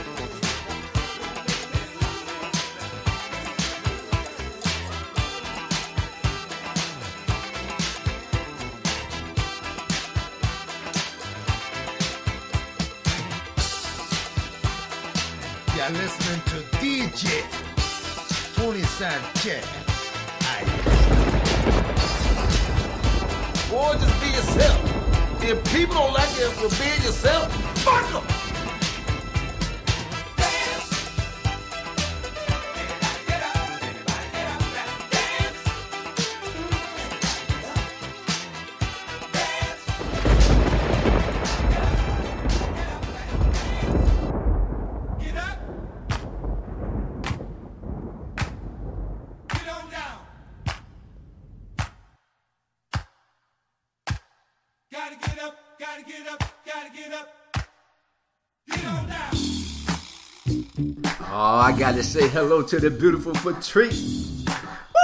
Gotta 62.01 62.13
say 62.13 62.29
hello 62.29 62.63
to 62.63 62.81
the 62.81 62.91
beautiful 62.91 63.35
Patrice. 63.35 64.43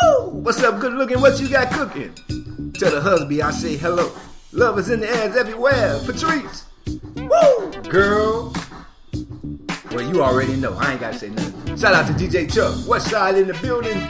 Woo! 0.03 0.31
What's 0.31 0.63
up, 0.63 0.81
good 0.81 0.95
looking? 0.95 1.21
What 1.21 1.39
you 1.39 1.47
got 1.47 1.71
cooking? 1.71 2.15
To 2.73 2.89
the 2.89 3.03
husband 3.03 3.43
I 3.43 3.51
say 3.51 3.77
hello. 3.77 4.11
Love 4.53 4.79
is 4.79 4.89
in 4.89 5.01
the 5.01 5.09
air 5.11 5.39
everywhere. 5.39 6.01
Patrice. 6.07 6.65
Woo! 7.17 7.83
Girl. 7.83 8.51
Well, 9.93 10.09
you 10.09 10.23
already 10.23 10.57
know. 10.57 10.73
I 10.73 10.93
ain't 10.93 11.01
gotta 11.01 11.19
say 11.19 11.29
nothing. 11.29 11.77
Shout 11.77 11.93
out 11.93 12.07
to 12.07 12.15
DJ 12.15 12.51
Chuck. 12.51 12.89
West 12.89 13.11
Side 13.11 13.37
in 13.37 13.49
the 13.49 13.55
building. 13.61 14.01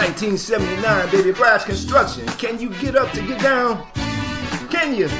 1979, 0.00 1.10
baby. 1.10 1.32
Brass 1.32 1.66
Construction. 1.66 2.26
Can 2.38 2.58
you 2.58 2.70
get 2.80 2.96
up 2.96 3.12
to 3.12 3.20
get 3.20 3.42
down? 3.42 3.86
Can 4.70 4.94
you? 4.94 5.10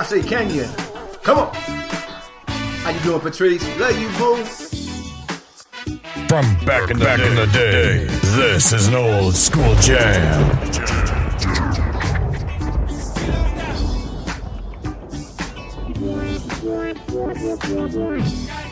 I 0.00 0.04
say, 0.06 0.22
can 0.22 0.48
you? 0.48 0.64
Come 1.22 1.40
on. 1.40 1.54
How 1.54 2.88
you 2.88 3.00
doing, 3.00 3.20
Patrice? 3.20 3.62
Love 3.78 3.98
you, 4.00 4.08
boo. 4.16 4.67
From 6.28 6.44
back 6.66 6.90
in 6.90 6.98
the, 6.98 7.04
back 7.06 7.20
in 7.20 7.34
the 7.34 7.46
day, 7.46 8.04
this 8.36 8.74
is 8.74 8.88
an 8.88 8.96
old 8.96 9.34
school 9.34 9.74
jam. 9.76 10.58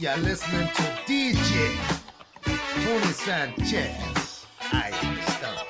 You're 0.00 0.16
listening 0.16 0.66
to 0.66 0.82
DJ 1.04 1.76
Tony 2.42 3.12
Sanchez. 3.12 4.46
I 4.72 4.90
understand. 4.92 5.66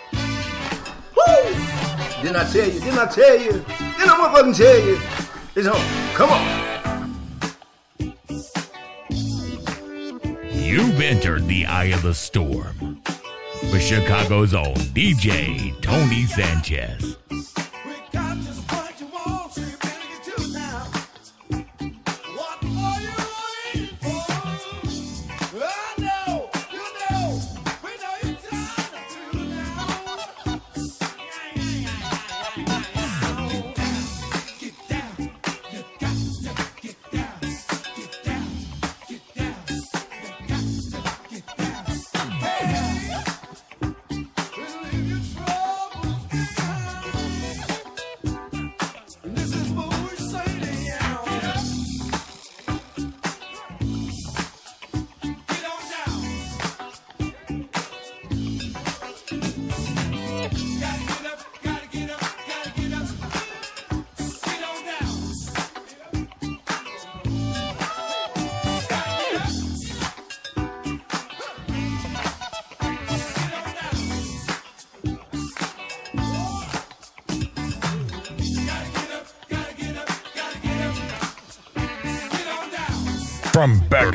Woo! 1.16 2.22
Didn't 2.22 2.36
I 2.36 2.44
tell 2.48 2.68
you? 2.70 2.78
Didn't 2.78 2.98
I 3.00 3.06
tell 3.06 3.36
you? 3.36 3.50
Didn't 3.50 4.08
I 4.08 4.14
motherfucking 4.20 4.56
tell 4.56 4.78
you? 4.86 5.00
It's 5.56 5.66
home. 5.66 5.84
Come 6.14 6.30
on. 6.30 6.46
You've 10.52 11.00
entered 11.00 11.48
the 11.48 11.66
eye 11.66 11.86
of 11.86 12.02
the 12.02 12.14
storm 12.14 13.02
with 13.72 13.82
Chicago's 13.82 14.54
own 14.54 14.76
DJ 14.94 15.74
Tony 15.82 16.26
Sanchez. 16.26 17.09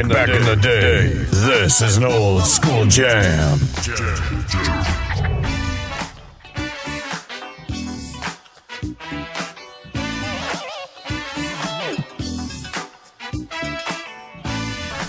In 0.06 0.10
the, 0.10 0.14
back 0.14 0.30
in 0.30 0.44
the 0.46 0.56
day, 0.56 1.08
this 1.48 1.82
is 1.82 1.98
an 1.98 2.04
old 2.04 2.44
school 2.44 2.86
jam. 2.86 3.58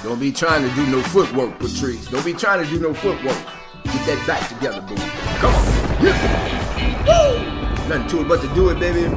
Don't 0.03 0.21
be 0.21 0.33
trying 0.33 0.67
to 0.67 0.75
do 0.75 0.87
no 0.87 1.03
footwork, 1.03 1.59
Patrice. 1.59 2.07
Don't 2.07 2.25
be 2.25 2.33
trying 2.33 2.65
to 2.65 2.71
do 2.71 2.81
no 2.81 2.95
footwork. 2.95 3.37
Get 3.85 4.07
that 4.07 4.25
back 4.27 4.49
together, 4.49 4.81
boo. 4.81 4.97
Come 5.41 5.55
on. 5.55 6.05
Yeah. 6.05 7.07
Woo! 7.07 7.89
Nothing 7.89 8.09
to 8.09 8.21
it 8.23 8.29
but 8.29 8.41
to 8.41 8.55
do 8.55 8.71
it, 8.71 8.79
baby. 8.79 9.11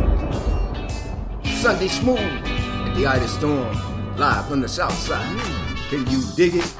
Sunday 1.56 1.88
Smooth 1.88 2.20
at 2.20 2.96
the 2.96 3.04
the 3.04 3.28
Storm, 3.28 4.18
live 4.18 4.48
from 4.48 4.62
the 4.62 4.68
south 4.68 4.94
side. 4.94 5.59
Can 5.90 6.06
you 6.06 6.22
dig 6.36 6.54
it? 6.54 6.72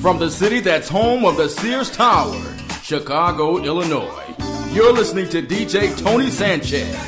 From 0.00 0.20
the 0.20 0.30
city 0.30 0.60
that's 0.60 0.88
home 0.88 1.24
of 1.24 1.36
the 1.36 1.48
Sears 1.48 1.90
Tower, 1.90 2.40
Chicago, 2.84 3.58
Illinois. 3.58 4.22
You're 4.72 4.92
listening 4.92 5.28
to 5.30 5.42
DJ 5.42 6.00
Tony 6.00 6.30
Sanchez. 6.30 7.01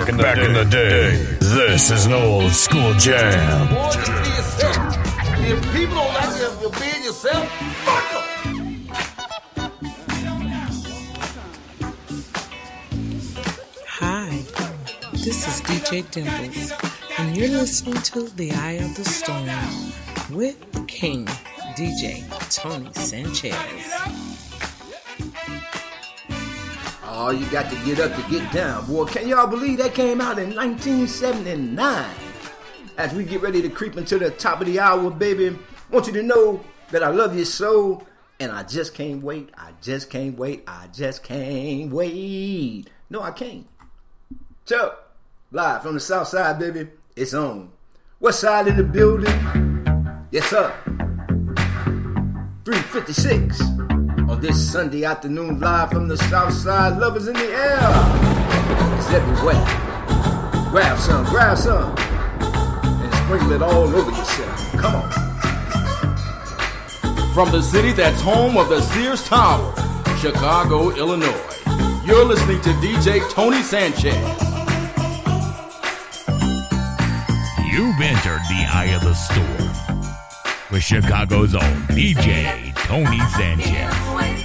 Back 0.00 0.08
in 0.08 0.16
the, 0.16 0.22
back 0.22 0.38
in 0.38 0.52
the 0.54 0.64
day, 0.64 1.10
this 1.40 1.90
is 1.90 2.06
an 2.06 2.12
old 2.14 2.52
school 2.52 2.94
jam. 2.94 3.68
Boy, 3.68 3.90
just 3.92 4.06
be 4.06 4.12
yourself. 4.30 4.96
If 5.42 5.72
people 5.72 5.94
don't 5.94 6.14
like 6.14 6.40
you 6.40 6.48
for 6.48 6.70
being 6.80 7.04
yourself, 7.04 7.48
fuck 7.84 8.12
them. 8.12 8.88
Hi, 13.86 14.30
this 15.12 15.46
is 15.46 15.60
DJ 15.62 16.10
Dimples, 16.10 16.72
and 17.18 17.36
you're 17.36 17.48
listening 17.48 18.00
to 18.02 18.22
The 18.36 18.52
Eye 18.52 18.78
of 18.80 18.96
the 18.96 19.04
Storm 19.04 19.48
with 20.30 20.72
the 20.72 20.84
King, 20.86 21.26
DJ 21.76 22.24
Tony 22.50 22.90
Sanchez. 22.94 24.29
Oh, 27.22 27.28
you 27.28 27.44
got 27.50 27.70
to 27.70 27.76
get 27.84 28.00
up 28.00 28.16
to 28.16 28.30
get 28.30 28.50
down, 28.50 28.86
boy. 28.86 29.04
Can 29.04 29.28
y'all 29.28 29.46
believe 29.46 29.76
that 29.76 29.92
came 29.92 30.22
out 30.22 30.38
in 30.38 30.56
1979? 30.56 32.10
As 32.96 33.12
we 33.12 33.24
get 33.24 33.42
ready 33.42 33.60
to 33.60 33.68
creep 33.68 33.98
into 33.98 34.18
the 34.18 34.30
top 34.30 34.62
of 34.62 34.66
the 34.66 34.80
hour, 34.80 35.10
baby, 35.10 35.54
want 35.90 36.06
you 36.06 36.14
to 36.14 36.22
know 36.22 36.64
that 36.90 37.02
I 37.02 37.10
love 37.10 37.36
you 37.36 37.44
so, 37.44 38.06
and 38.40 38.50
I 38.50 38.62
just 38.62 38.94
can't 38.94 39.22
wait. 39.22 39.50
I 39.58 39.72
just 39.82 40.08
can't 40.08 40.38
wait. 40.38 40.64
I 40.66 40.86
just 40.94 41.22
can't 41.22 41.92
wait. 41.92 42.88
No, 43.10 43.20
I 43.20 43.32
can't. 43.32 43.68
Chuck, 44.64 45.12
live 45.52 45.82
from 45.82 45.92
the 45.92 46.00
south 46.00 46.28
side, 46.28 46.58
baby. 46.58 46.88
It's 47.14 47.34
on. 47.34 47.70
West 48.18 48.40
side 48.40 48.66
in 48.66 48.78
the 48.78 48.82
building. 48.82 50.26
Yes, 50.30 50.46
sir. 50.46 50.72
356 52.64 53.89
on 54.30 54.40
this 54.40 54.72
Sunday 54.72 55.04
afternoon, 55.04 55.58
live 55.58 55.90
from 55.90 56.06
the 56.06 56.16
south 56.16 56.52
side. 56.52 56.98
Lovers 56.98 57.26
in 57.26 57.34
the 57.34 57.40
air. 57.40 57.80
It's 58.96 59.10
everywhere. 59.10 59.64
Grab 60.70 60.98
some, 60.98 61.24
grab 61.24 61.58
some, 61.58 61.96
and 61.98 63.14
sprinkle 63.14 63.52
it 63.52 63.62
all 63.62 63.88
over 63.88 64.10
yourself. 64.10 64.72
Come 64.78 64.94
on. 64.94 65.10
From 67.34 67.50
the 67.50 67.60
city 67.60 67.92
that's 67.92 68.20
home 68.20 68.56
of 68.56 68.68
the 68.68 68.80
Sears 68.80 69.24
Tower, 69.24 69.74
Chicago, 70.18 70.90
Illinois. 70.90 71.56
You're 72.04 72.24
listening 72.24 72.60
to 72.62 72.70
DJ 72.74 73.28
Tony 73.32 73.62
Sanchez. 73.62 74.14
You've 77.72 78.00
entered 78.00 78.42
the 78.48 78.64
eye 78.70 78.92
of 78.94 79.02
the 79.02 79.14
storm 79.14 79.89
with 80.70 80.82
Chicago's 80.82 81.54
own 81.54 81.62
DJ 81.88 82.74
Tony 82.74 83.18
Sanchez. 83.30 84.39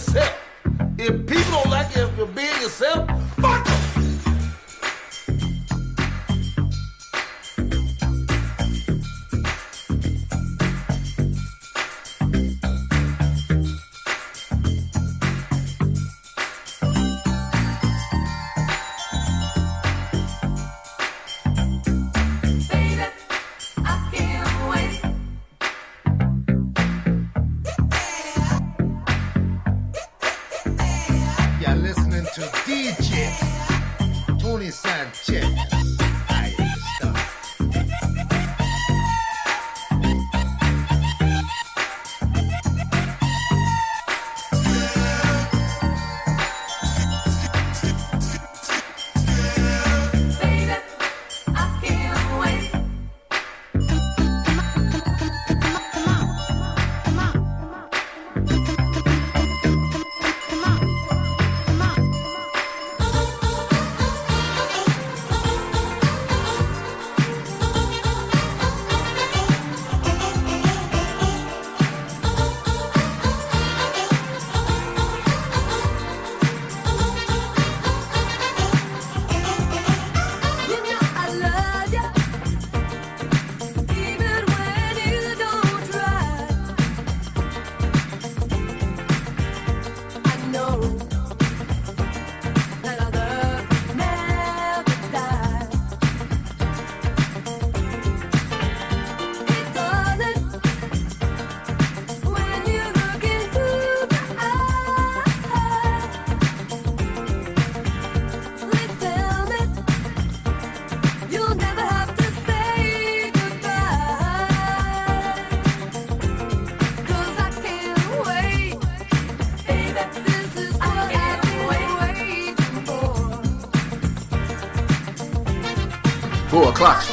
yourself. 0.00 0.34
If 0.98 1.26
people 1.26 1.52
don't 1.52 1.70
like 1.70 1.94
you 1.94 2.02
if 2.04 2.16
you're 2.16 2.26
being 2.28 2.60
yourself, 2.62 3.09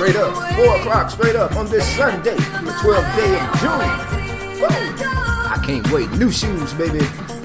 straight 0.07 0.23
up. 0.23 0.55
Four 0.55 0.75
o'clock 0.77 1.09
straight 1.11 1.35
up 1.35 1.55
on 1.55 1.67
this 1.67 1.85
Sunday, 1.95 2.35
the 2.35 2.71
12th 2.81 3.15
day 3.17 3.39
of 3.39 3.59
June. 3.59 4.61
Woo! 4.61 4.67
I 4.69 5.61
can't 5.65 5.91
wait. 5.91 6.09
New 6.11 6.31
shoes, 6.31 6.73
baby. 6.73 6.99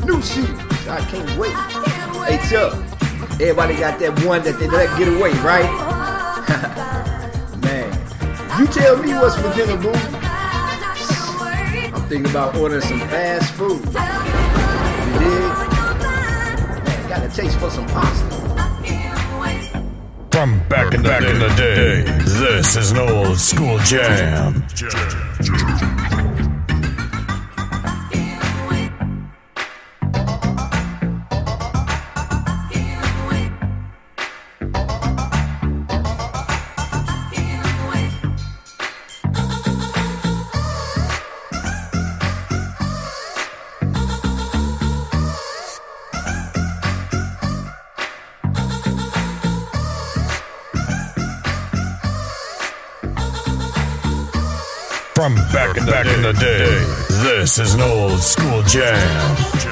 New 0.04 0.22
shoes. 0.22 0.48
I 0.88 1.00
can't 1.10 1.38
wait. 1.38 1.54
Hey, 2.26 2.38
Chuck. 2.48 2.74
Everybody 3.40 3.76
got 3.76 3.98
that 3.98 4.24
one 4.24 4.42
that 4.44 4.58
they 4.60 4.68
let 4.68 4.96
get 4.98 5.08
away, 5.08 5.32
right? 5.42 5.68
Man, 7.62 7.90
you 8.60 8.66
tell 8.66 8.96
me 8.96 9.12
what's 9.14 9.36
for 9.36 9.52
dinner, 9.54 9.76
boo. 9.76 9.92
I'm 11.94 12.08
thinking 12.08 12.30
about 12.30 12.56
ordering 12.56 12.82
some 12.82 13.00
fast 13.00 13.52
food. 13.54 13.80
You 13.80 15.18
dig? 15.18 15.42
Man, 16.84 17.08
got 17.08 17.24
a 17.24 17.28
taste 17.34 17.58
for 17.58 17.70
some 17.70 17.86
pasta. 17.86 18.42
From 20.30 20.66
back 20.68 20.94
in 20.94 21.02
back 21.02 21.22
in 21.22 21.38
the 21.38 21.48
day, 21.56 22.21
this 22.32 22.76
is 22.76 22.92
an 22.92 22.98
old 22.98 23.38
school 23.38 23.78
jam. 23.80 24.61
This 57.42 57.58
is 57.58 57.74
an 57.74 57.80
old 57.80 58.20
school 58.20 58.62
jam. 58.62 59.71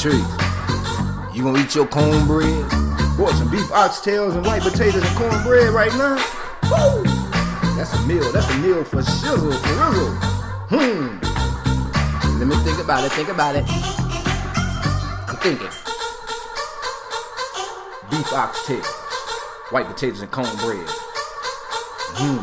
Patrice, 0.00 1.34
you 1.34 1.42
gonna 1.42 1.58
eat 1.58 1.74
your 1.74 1.86
cornbread? 1.86 2.70
Boy, 3.18 3.30
some 3.32 3.50
beef 3.50 3.68
oxtails 3.68 4.34
and 4.34 4.46
white 4.46 4.62
potatoes 4.62 5.06
and 5.06 5.14
cornbread 5.14 5.74
right 5.74 5.92
now? 5.92 6.14
Woo! 6.70 7.02
That's 7.76 7.92
a 7.92 8.00
meal. 8.06 8.32
That's 8.32 8.48
a 8.48 8.58
meal 8.60 8.82
for 8.82 9.02
shizzle, 9.02 9.52
for 9.52 9.74
rizzle. 9.76 10.14
Hmm. 10.70 11.18
Let 12.38 12.48
me 12.48 12.56
think 12.64 12.78
about 12.78 13.04
it. 13.04 13.12
Think 13.12 13.28
about 13.28 13.56
it. 13.56 13.64
I'm 15.28 15.36
thinking. 15.36 15.68
Beef 18.10 18.26
oxtails, 18.32 18.86
white 19.70 19.86
potatoes 19.86 20.22
and 20.22 20.30
cornbread. 20.30 20.88
Hmm. 22.16 22.38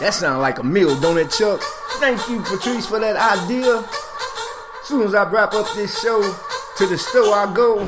That 0.00 0.14
sounds 0.14 0.40
like 0.40 0.60
a 0.60 0.64
meal, 0.64 0.98
don't 0.98 1.18
it, 1.18 1.30
Chuck? 1.30 1.60
Thank 2.00 2.26
you, 2.30 2.40
Patrice, 2.40 2.86
for 2.86 2.98
that 3.00 3.16
idea. 3.16 3.84
Soon 4.84 5.00
as 5.02 5.14
I 5.14 5.24
wrap 5.30 5.54
up 5.54 5.66
this 5.74 5.98
show, 6.02 6.20
to 6.76 6.86
the 6.86 6.98
store 6.98 7.34
I 7.34 7.50
go. 7.54 7.82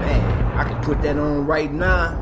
Man, 0.00 0.56
I 0.56 0.62
can 0.62 0.80
put 0.84 1.02
that 1.02 1.18
on 1.18 1.44
right 1.44 1.72
now 1.72 2.12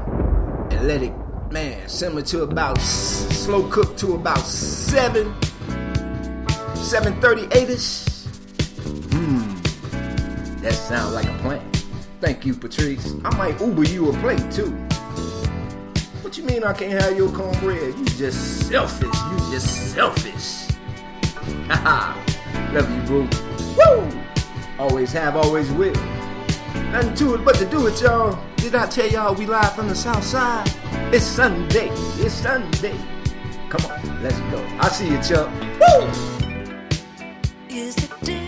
and 0.70 0.88
let 0.88 1.02
it, 1.02 1.12
man, 1.50 1.86
simmer 1.90 2.22
to 2.22 2.44
about 2.44 2.78
slow 2.78 3.68
cook 3.68 3.98
to 3.98 4.14
about 4.14 4.38
seven, 4.38 5.34
seven 6.74 7.20
thirty-eight 7.20 7.68
ish. 7.68 8.06
Hmm, 9.12 9.56
that 10.62 10.72
sounds 10.72 11.12
like 11.12 11.26
a 11.26 11.38
plan. 11.42 11.70
Thank 12.22 12.46
you, 12.46 12.54
Patrice. 12.54 13.12
I 13.26 13.36
might 13.36 13.60
Uber 13.60 13.84
you 13.84 14.08
a 14.08 14.12
plate 14.20 14.50
too. 14.50 14.70
What 16.22 16.38
you 16.38 16.44
mean 16.44 16.64
I 16.64 16.72
can't 16.72 16.98
have 17.02 17.14
your 17.14 17.30
cornbread? 17.32 17.94
You 17.94 18.06
just 18.06 18.68
selfish. 18.68 19.14
You 19.32 19.38
just 19.50 19.92
selfish. 19.92 20.74
Haha. 21.68 22.27
Love 22.72 22.90
you, 22.94 23.02
boo. 23.02 23.28
Woo! 23.78 24.20
Always 24.78 25.12
have, 25.12 25.36
always 25.36 25.70
will. 25.72 25.94
Nothing 26.92 27.14
to 27.14 27.34
it 27.34 27.44
but 27.44 27.54
to 27.56 27.64
do 27.64 27.86
it, 27.86 28.00
y'all. 28.00 28.38
Did 28.56 28.74
I 28.74 28.86
tell 28.86 29.08
y'all 29.08 29.34
we 29.34 29.46
live 29.46 29.74
from 29.74 29.88
the 29.88 29.94
south 29.94 30.22
side? 30.22 30.70
It's 31.12 31.24
Sunday. 31.24 31.88
It's 32.18 32.34
Sunday. 32.34 32.96
Come 33.70 33.90
on, 33.90 34.22
let's 34.22 34.38
go. 34.52 34.62
I 34.78 34.88
see 34.88 35.08
you, 35.08 35.22
Chuck. 35.22 35.50
Woo! 35.80 36.08
Is 37.70 37.96
daylight? 38.22 38.47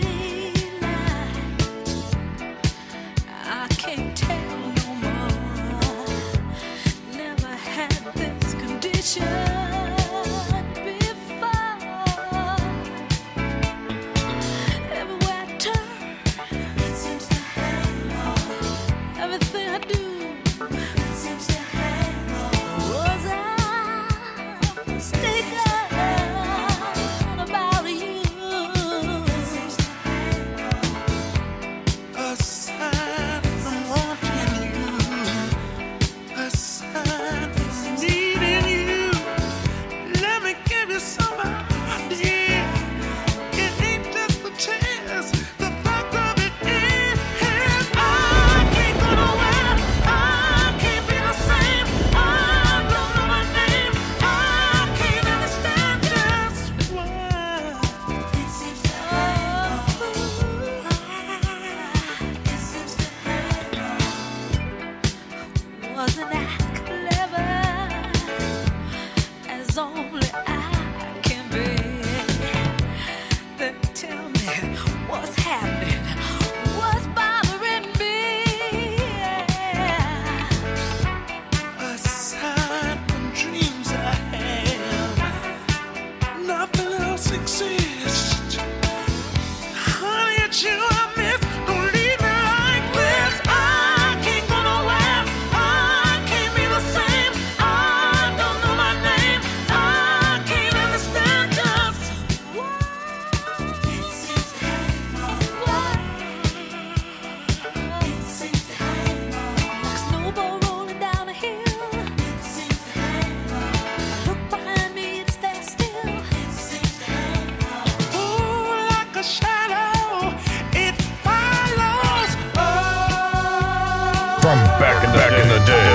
Back 124.81 125.03
in, 125.05 125.11
back 125.13 125.33
in 125.37 125.47
the 125.47 125.61
day, 125.69 125.93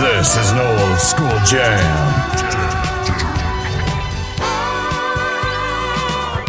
this 0.00 0.38
is 0.38 0.52
an 0.52 0.60
old 0.64 0.98
school 0.98 1.36
jam. 1.44 1.84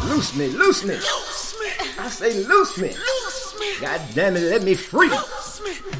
Loose 0.07 0.33
me, 0.33 0.47
loose 0.47 0.85
me. 0.85 0.95
I 1.99 2.07
say 2.07 2.41
loose 2.45 2.77
me. 2.77 2.95
God 3.81 3.99
damn 4.15 4.37
it, 4.37 4.43
let 4.43 4.63
me 4.63 4.75
free. 4.75 5.09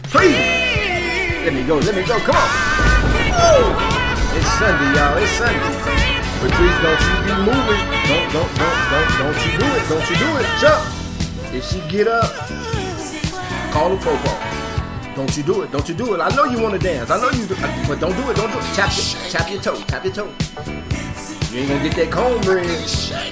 Free. 0.07 0.31
Let 1.43 1.53
me 1.53 1.67
go, 1.67 1.79
let 1.79 1.95
me 1.95 2.07
go. 2.07 2.17
Come 2.19 2.37
on. 2.37 2.49
Woo. 3.35 3.75
It's 4.39 4.47
Sunday, 4.55 4.87
y'all. 4.95 5.17
It's 5.19 5.31
Sunday. 5.35 5.59
But 6.39 6.51
please 6.55 6.77
don't 6.79 7.01
you 7.03 7.15
be 7.27 7.35
moving. 7.43 7.83
Don't, 8.07 8.31
don't, 8.31 8.51
don't, 8.55 8.79
don't, 8.87 9.09
don't 9.19 9.39
you 9.43 9.51
do 9.59 9.67
it. 9.67 9.83
Don't 9.91 10.09
you 10.09 10.15
do 10.15 10.29
it. 10.39 10.47
Jump. 10.61 10.83
If 11.53 11.63
she 11.67 11.81
get 11.91 12.07
up, 12.07 12.31
call 13.73 13.89
the 13.89 13.97
popo. 13.97 14.52
Don't 15.15 15.37
you 15.37 15.43
do 15.43 15.61
it. 15.61 15.71
Don't 15.71 15.87
you 15.87 15.93
do 15.93 16.15
it. 16.15 16.19
I 16.19 16.29
know 16.35 16.45
you 16.45 16.59
want 16.59 16.73
to 16.73 16.79
dance. 16.79 17.11
I 17.11 17.21
know 17.21 17.29
you 17.29 17.45
do. 17.45 17.55
But 17.87 17.99
don't 17.99 18.15
do 18.15 18.31
it. 18.31 18.35
Don't 18.35 18.51
do 18.51 18.57
it. 18.57 18.63
Tap 18.73 18.91
your, 18.95 19.05
tap 19.29 19.49
your 19.51 19.61
toe. 19.61 19.75
Tap 19.85 20.03
your 20.03 20.13
toe. 20.13 20.33
You 21.51 21.59
ain't 21.59 21.69
gonna 21.69 21.83
get 21.83 21.95
that 21.97 22.11
cornbread. 22.11 22.65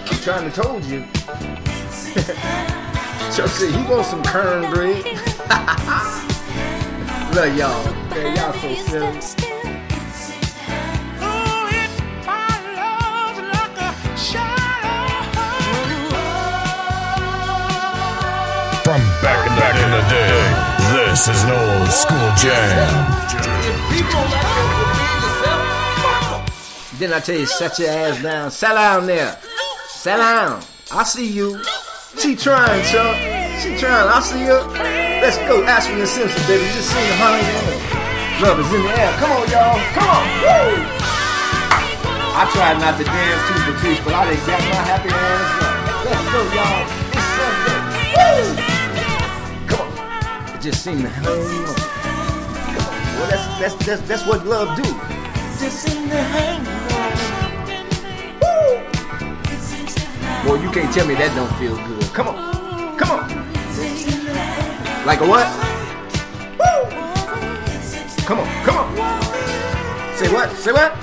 I'm 0.07 0.19
trying 0.19 0.51
to 0.51 0.61
told 0.61 0.85
you. 0.85 1.01
Chuck 3.35 3.49
said 3.49 3.71
he 3.73 3.83
wants 3.89 4.09
some 4.09 4.21
cornbread. 4.23 5.05
Love 7.35 7.57
y'all. 7.57 7.83
Y'all 8.35 8.53
so 8.53 8.75
silly. 8.75 9.50
This 21.11 21.27
is 21.27 21.43
an 21.43 21.51
old 21.51 21.91
school 21.91 22.31
jam. 22.39 22.87
Then 26.97 27.11
I 27.11 27.19
tell 27.19 27.35
you, 27.35 27.45
set 27.45 27.77
your 27.79 27.89
ass 27.89 28.23
down. 28.23 28.49
Sit 28.49 28.69
down 28.69 29.07
there. 29.07 29.37
Sit 29.89 30.15
down. 30.15 30.63
I 30.89 31.03
see 31.03 31.27
you. 31.27 31.61
She 32.17 32.33
trying, 32.37 32.81
Chuck. 32.85 33.17
She 33.59 33.75
trying. 33.75 34.07
I 34.07 34.21
see 34.23 34.39
her. 34.47 34.63
Let's 35.19 35.35
go. 35.39 35.61
Ashford 35.65 35.99
and 35.99 36.07
Simpson, 36.07 36.47
baby. 36.47 36.63
Just 36.71 36.89
sing 36.89 37.03
the 37.03 37.15
honey. 37.19 37.43
Love 38.41 38.61
is 38.61 38.71
in 38.71 38.81
the 38.81 38.89
air. 38.95 39.11
Come 39.19 39.31
on, 39.35 39.49
y'all. 39.51 39.83
Come 39.91 40.07
on. 40.07 40.23
Woo! 40.39 40.79
I 42.39 42.47
tried 42.55 42.79
not 42.79 42.97
to 42.97 43.03
dance 43.03 43.43
too, 43.51 43.59
Patrice, 43.67 43.99
but 44.05 44.13
I 44.13 44.31
done 44.31 44.47
got 44.47 44.63
my 44.63 44.79
happy 44.87 45.09
ass. 45.11 45.59
Let's 46.07 46.23
go, 46.31 46.39
y'all. 46.55 46.87
It's 47.11 47.27
Sunday. 47.35 48.63
Woo! 48.63 48.70
On. 50.61 50.63
Just 50.63 50.83
sing 50.83 51.01
the 51.01 51.09
honey. 51.09 51.25
Come 51.25 52.85
on. 52.85 53.01
Well, 53.17 53.29
that's, 53.29 53.59
that's, 53.59 53.85
that's, 53.85 54.01
that's 54.07 54.25
what 54.27 54.45
love 54.45 54.77
do. 54.77 54.83
Just 54.83 55.79
sing 55.79 56.07
the 56.07 56.21
hang 56.21 56.63
Boy, 60.45 60.61
you 60.61 60.71
can't 60.71 60.93
tell 60.93 61.07
me 61.07 61.15
that 61.15 61.33
don't 61.35 61.51
feel 61.57 61.75
good. 61.75 62.03
Come 62.13 62.27
on. 62.27 62.97
Come 62.97 63.11
on. 63.11 63.29
Like 65.05 65.21
a 65.21 65.27
what? 65.27 65.47
Come 68.25 68.39
on. 68.39 68.47
Come 68.63 68.77
on. 68.77 68.95
Say 70.15 70.31
what? 70.31 70.51
Say 70.51 70.71
what? 70.71 70.93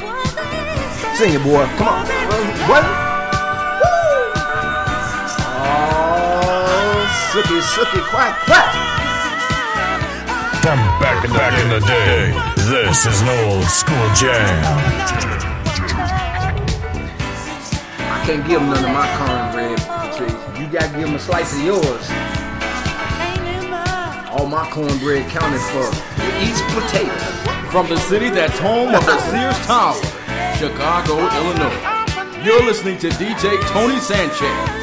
Sing 1.16 1.34
it, 1.34 1.42
boy. 1.42 1.66
Come 1.78 1.88
on. 1.88 2.06
What? 2.70 2.84
Oh, 5.50 7.06
sookie, 7.32 7.60
sookie, 7.60 8.02
quack, 8.10 8.38
quack. 8.46 8.87
From 10.68 10.76
back 11.00 11.24
in, 11.24 11.30
back 11.30 11.64
in 11.64 11.70
the 11.70 11.80
day, 11.80 12.30
this 12.68 13.06
is 13.06 13.22
an 13.22 13.28
old 13.48 13.64
school 13.64 13.96
jam. 14.14 14.62
I 18.12 18.22
can't 18.26 18.46
give 18.46 18.60
him 18.60 18.68
none 18.68 18.84
of 18.84 18.92
my 18.92 19.08
cornbread. 19.16 19.80
You 20.60 20.68
gotta 20.70 20.90
give 20.94 21.08
him 21.08 21.14
a 21.14 21.18
slice 21.18 21.54
of 21.54 21.62
yours. 21.64 22.10
All 24.28 24.46
my 24.46 24.68
cornbread 24.70 25.30
counted 25.30 25.64
for. 25.72 25.88
Eats 26.44 26.60
potato. 26.74 27.16
From 27.70 27.88
the 27.88 27.96
city 27.96 28.28
that's 28.28 28.58
home 28.58 28.94
of 28.94 29.06
the 29.06 29.18
Sears 29.20 29.58
Tower, 29.64 29.96
Chicago, 30.58 31.16
Illinois. 31.34 32.44
You're 32.44 32.62
listening 32.62 32.98
to 32.98 33.08
DJ 33.08 33.58
Tony 33.72 33.98
Sanchez. 34.00 34.77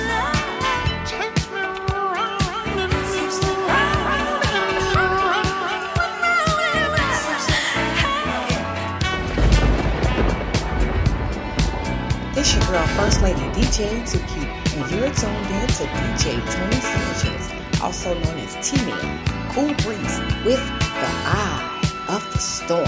First 12.96 13.20
Lady 13.22 13.41
DJ 13.52 14.02
Tuki, 14.08 14.48
and 14.78 14.89
you're 14.89 15.12
tuned 15.14 15.50
in 15.52 15.68
to 15.68 15.84
DJ 15.84 16.39
Tony 16.50 16.80
Sanchez, 16.80 17.52
also 17.82 18.14
known 18.14 18.39
as 18.39 18.56
T-Man, 18.68 19.20
Cool 19.52 19.74
Breeze 19.84 20.18
with 20.46 20.64
the 20.64 21.10
Eye 21.28 21.82
of 22.08 22.24
the 22.32 22.39
Storm, 22.39 22.88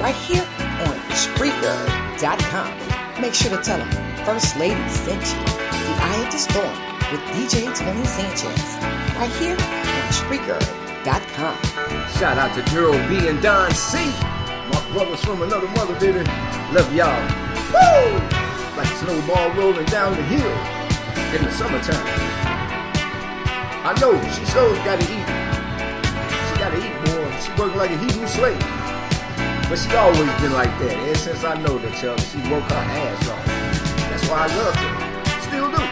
right 0.00 0.16
here 0.26 0.42
on 0.42 0.98
Spreaker.com. 1.14 2.68
Make 3.22 3.32
sure 3.32 3.56
to 3.56 3.62
tell 3.62 3.78
them 3.78 3.88
First 4.26 4.56
Lady 4.56 4.88
sent 4.88 5.22
you 5.22 5.44
the 5.44 5.94
Eye 6.02 6.24
of 6.26 6.32
the 6.32 6.38
Storm 6.38 6.76
with 7.12 7.20
DJ 7.30 7.72
Tony 7.78 8.04
Sanchez, 8.06 8.76
right 9.14 9.30
here 9.38 9.52
on 9.52 10.08
Spreaker.com. 10.10 11.56
Shout 12.18 12.38
out 12.38 12.52
to 12.56 12.62
Daryl 12.72 12.98
B 13.08 13.28
and 13.28 13.40
Don 13.40 13.70
C. 13.70 13.98
My 14.72 14.80
brothers 14.92 15.22
from 15.24 15.42
another 15.42 15.68
mother, 15.68 15.94
baby. 16.00 16.24
Love 16.74 16.92
y'all. 16.92 17.22
Woo! 17.72 18.47
Like 18.78 18.86
a 18.86 18.96
snowball 18.98 19.50
rolling 19.54 19.86
down 19.86 20.14
the 20.14 20.22
hill 20.22 20.54
in 21.34 21.44
the 21.44 21.50
summertime. 21.50 21.98
I 23.82 23.92
know 24.00 24.14
she 24.30 24.44
so's 24.46 24.78
gotta 24.86 25.02
eat. 25.02 25.26
She 26.46 26.54
gotta 26.62 26.78
eat 26.78 26.94
more. 27.10 27.26
She 27.42 27.50
work 27.60 27.74
like 27.74 27.90
a 27.90 27.98
Hebrew 27.98 28.28
slave. 28.28 28.60
But 29.68 29.80
she 29.82 29.90
always 29.96 30.30
been 30.40 30.52
like 30.52 30.70
that. 30.78 30.94
Ever 30.94 31.18
since 31.18 31.42
I 31.42 31.60
know 31.60 31.76
that, 31.76 31.90
Chuck, 31.98 32.20
she 32.30 32.38
work 32.48 32.62
her 32.70 32.78
ass 32.78 33.28
off. 33.28 33.44
That's 34.10 34.28
why 34.30 34.46
I 34.46 34.56
love 34.56 34.76
her. 34.76 34.94
Still 35.42 35.68
do. 35.74 35.82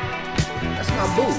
That's 0.79 0.91
my 0.95 1.11
boo. 1.19 1.35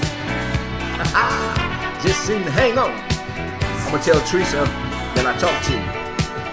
Just 2.06 2.26
seem 2.26 2.44
to 2.44 2.50
hang 2.50 2.76
on. 2.76 2.92
I'm 2.92 3.90
gonna 3.90 4.02
tell 4.02 4.20
Teresa 4.26 4.68
that 5.16 5.24
I 5.24 5.34
talked 5.40 5.64
to 5.64 5.72
you. 5.72 5.80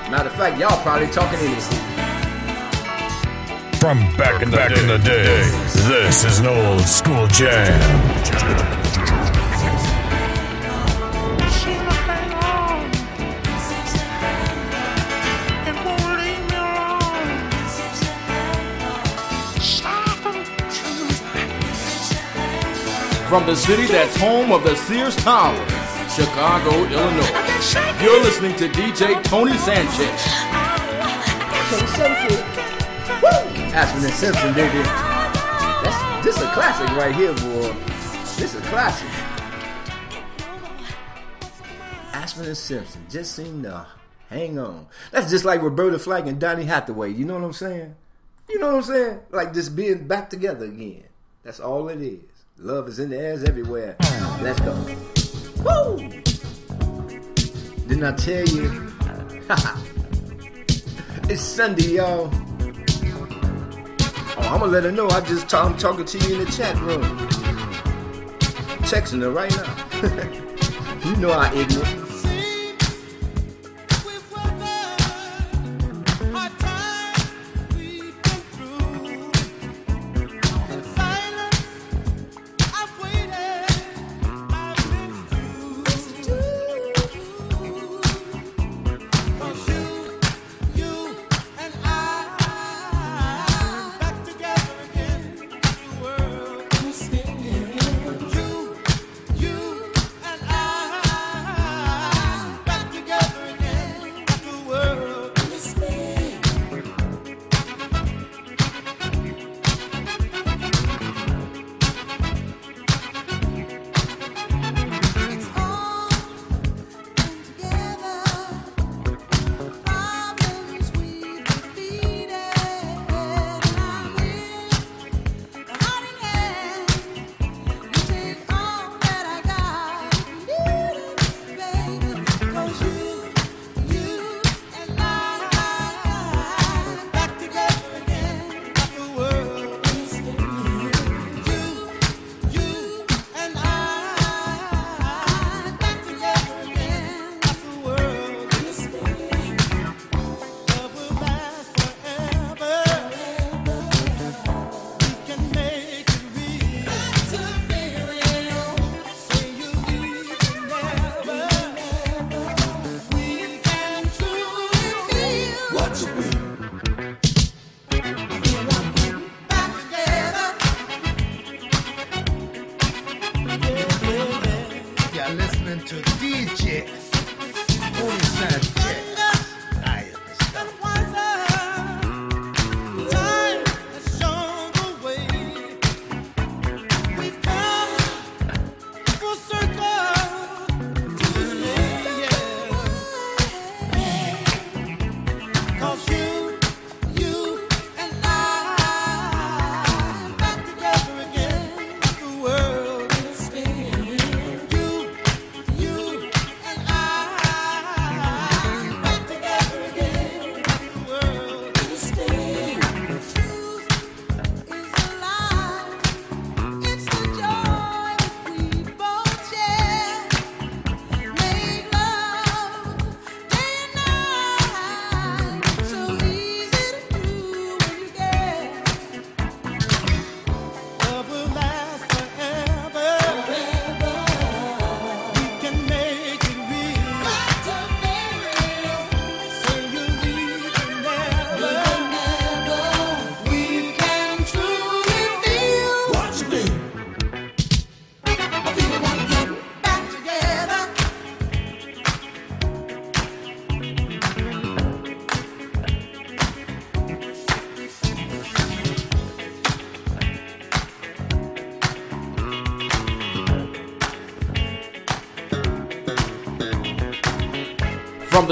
Matter 0.09 0.29
of 0.29 0.35
fact, 0.35 0.57
y'all 0.57 0.81
probably 0.83 1.07
talking 1.07 1.39
anything. 1.39 1.84
From 3.85 3.99
back 4.17 4.41
in, 4.41 4.49
back 4.49 4.71
in 4.71 4.87
the 4.87 4.97
day, 4.97 5.47
this 5.87 6.23
is 6.23 6.39
an 6.39 6.47
old 6.47 6.81
school 6.81 7.27
jam. 7.27 7.79
From 23.29 23.45
the 23.45 23.55
city 23.55 23.85
that's 23.85 24.17
home 24.17 24.51
of 24.51 24.63
the 24.63 24.75
Sears 24.75 25.15
Tower, 25.17 25.53
Chicago, 26.09 26.71
Illinois. 26.85 28.01
You're 28.01 28.23
listening 28.23 28.55
to 28.55 28.67
DJ 28.67 29.23
Tony 29.25 29.55
Sanchez. 29.59 30.55
Ashford 33.75 34.05
and 34.05 34.13
Simpson, 34.13 34.53
baby. 34.53 34.83
That's 35.83 36.23
this 36.23 36.41
a 36.41 36.49
classic 36.53 36.87
right 36.95 37.13
here, 37.13 37.33
boy. 37.33 37.73
This 38.37 38.53
is 38.53 38.55
a 38.55 38.61
classic. 38.69 39.09
Ashford 42.13 42.45
and 42.45 42.55
Simpson 42.55 43.05
just 43.09 43.35
seem 43.35 43.63
to 43.63 43.85
hang 44.29 44.57
on. 44.57 44.87
That's 45.11 45.29
just 45.29 45.43
like 45.43 45.61
Roberta 45.61 45.99
Flack 45.99 46.25
and 46.25 46.39
Donny 46.39 46.63
Hathaway. 46.63 47.11
You 47.11 47.25
know 47.25 47.33
what 47.33 47.43
I'm 47.43 47.51
saying? 47.51 47.93
You 48.47 48.59
know 48.59 48.67
what 48.67 48.75
I'm 48.75 48.83
saying? 48.83 49.19
Like 49.31 49.53
just 49.53 49.75
being 49.75 50.07
back 50.07 50.29
together 50.29 50.67
again. 50.67 51.03
That's 51.43 51.59
all 51.59 51.89
it 51.89 52.01
is. 52.01 52.21
Love 52.57 52.87
is 52.87 52.99
in 52.99 53.09
the 53.09 53.17
air 53.17 53.33
everywhere. 53.45 53.97
Let's 54.39 54.61
go. 54.61 54.73
Woo! 55.65 55.97
Didn't 57.89 58.05
I 58.05 58.13
tell 58.15 58.47
you? 58.47 58.93
it's 61.29 61.41
Sunday, 61.41 61.95
y'all. 61.95 62.31
I'm 64.47 64.59
gonna 64.59 64.71
let 64.71 64.83
her 64.83 64.91
know. 64.91 65.09
I 65.09 65.21
just 65.21 65.53
I'm 65.53 65.77
talking 65.77 66.05
to 66.05 66.17
you 66.19 66.39
in 66.39 66.45
the 66.45 66.51
chat 66.51 66.79
room. 66.81 67.01
Texting 68.85 69.21
her 69.21 69.31
right 69.31 69.51
now. 69.55 71.09
you 71.09 71.15
know 71.17 71.31
I 71.31 71.53
ignorant. 71.53 72.04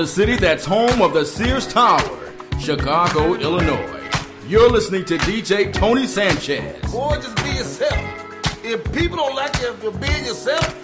The 0.03 0.07
city 0.07 0.35
that's 0.35 0.65
home 0.65 1.01
of 1.01 1.13
the 1.13 1.25
Sears 1.25 1.65
Tower, 1.65 2.19
Chicago, 2.59 3.35
Illinois. 3.35 4.01
You're 4.49 4.69
listening 4.69 5.05
to 5.05 5.17
DJ 5.19 5.71
Tony 5.71 6.07
Sanchez. 6.07 6.91
Boy, 6.91 7.15
just 7.21 7.37
be 7.37 7.51
yourself. 7.51 8.65
If 8.65 8.83
people 8.91 9.15
don't 9.15 9.33
like 9.33 9.57
you 9.61 9.71
for 9.75 9.91
being 9.91 10.25
yourself, 10.25 10.82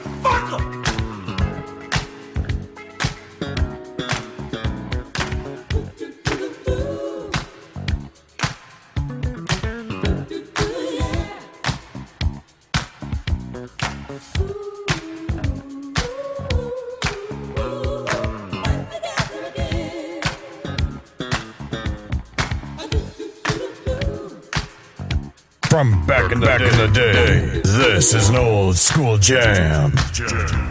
From 25.79 26.05
back 26.05 26.33
in 26.33 26.41
the, 26.41 26.45
back 26.45 26.59
in 26.59 26.77
the 26.77 26.89
day, 26.89 27.61
this 27.63 28.13
is 28.13 28.27
an 28.27 28.35
old 28.35 28.75
school 28.75 29.17
jam. 29.17 29.93
You're 30.13 30.68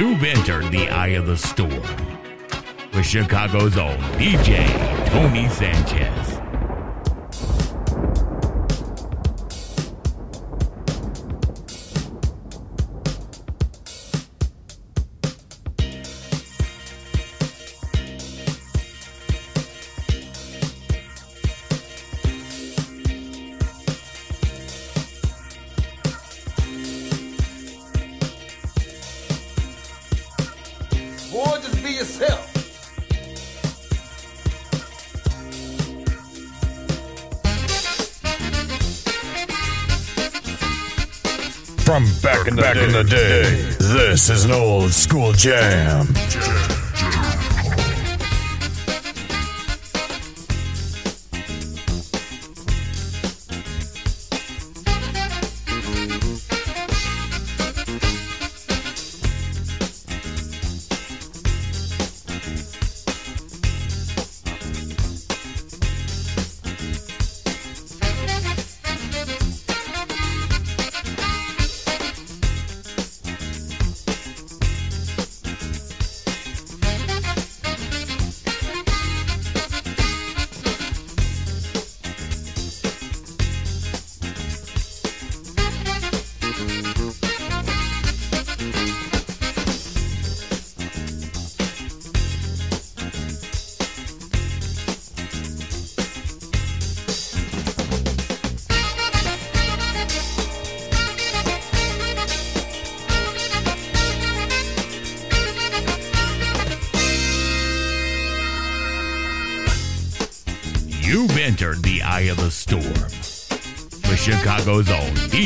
You've 0.00 0.24
entered 0.24 0.72
the 0.72 0.88
eye 0.88 1.08
of 1.08 1.26
the 1.26 1.36
storm 1.36 1.68
with 2.94 3.04
Chicago's 3.04 3.76
own 3.76 3.98
DJ 4.16 4.66
Tony 5.10 5.46
Sanchez. 5.50 6.19
The, 43.02 43.08
day, 43.08 43.76
this 43.78 44.28
is 44.28 44.44
an 44.44 44.50
old 44.50 44.92
school 44.92 45.32
jam. 45.32 46.06
You've 46.08 46.69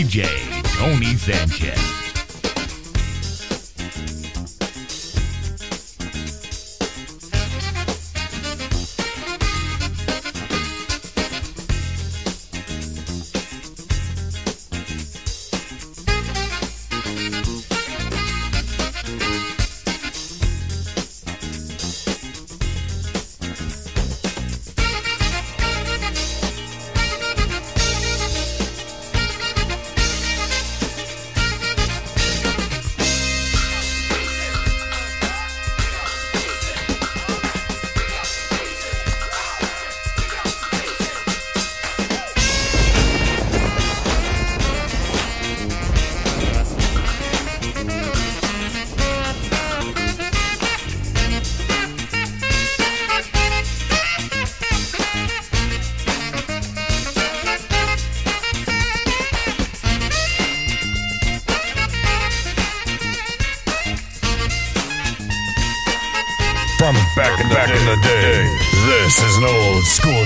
DJ 0.04 0.28
Tony 0.76 1.16
Sanchez. 1.16 1.93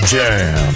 Jam. 0.09 0.73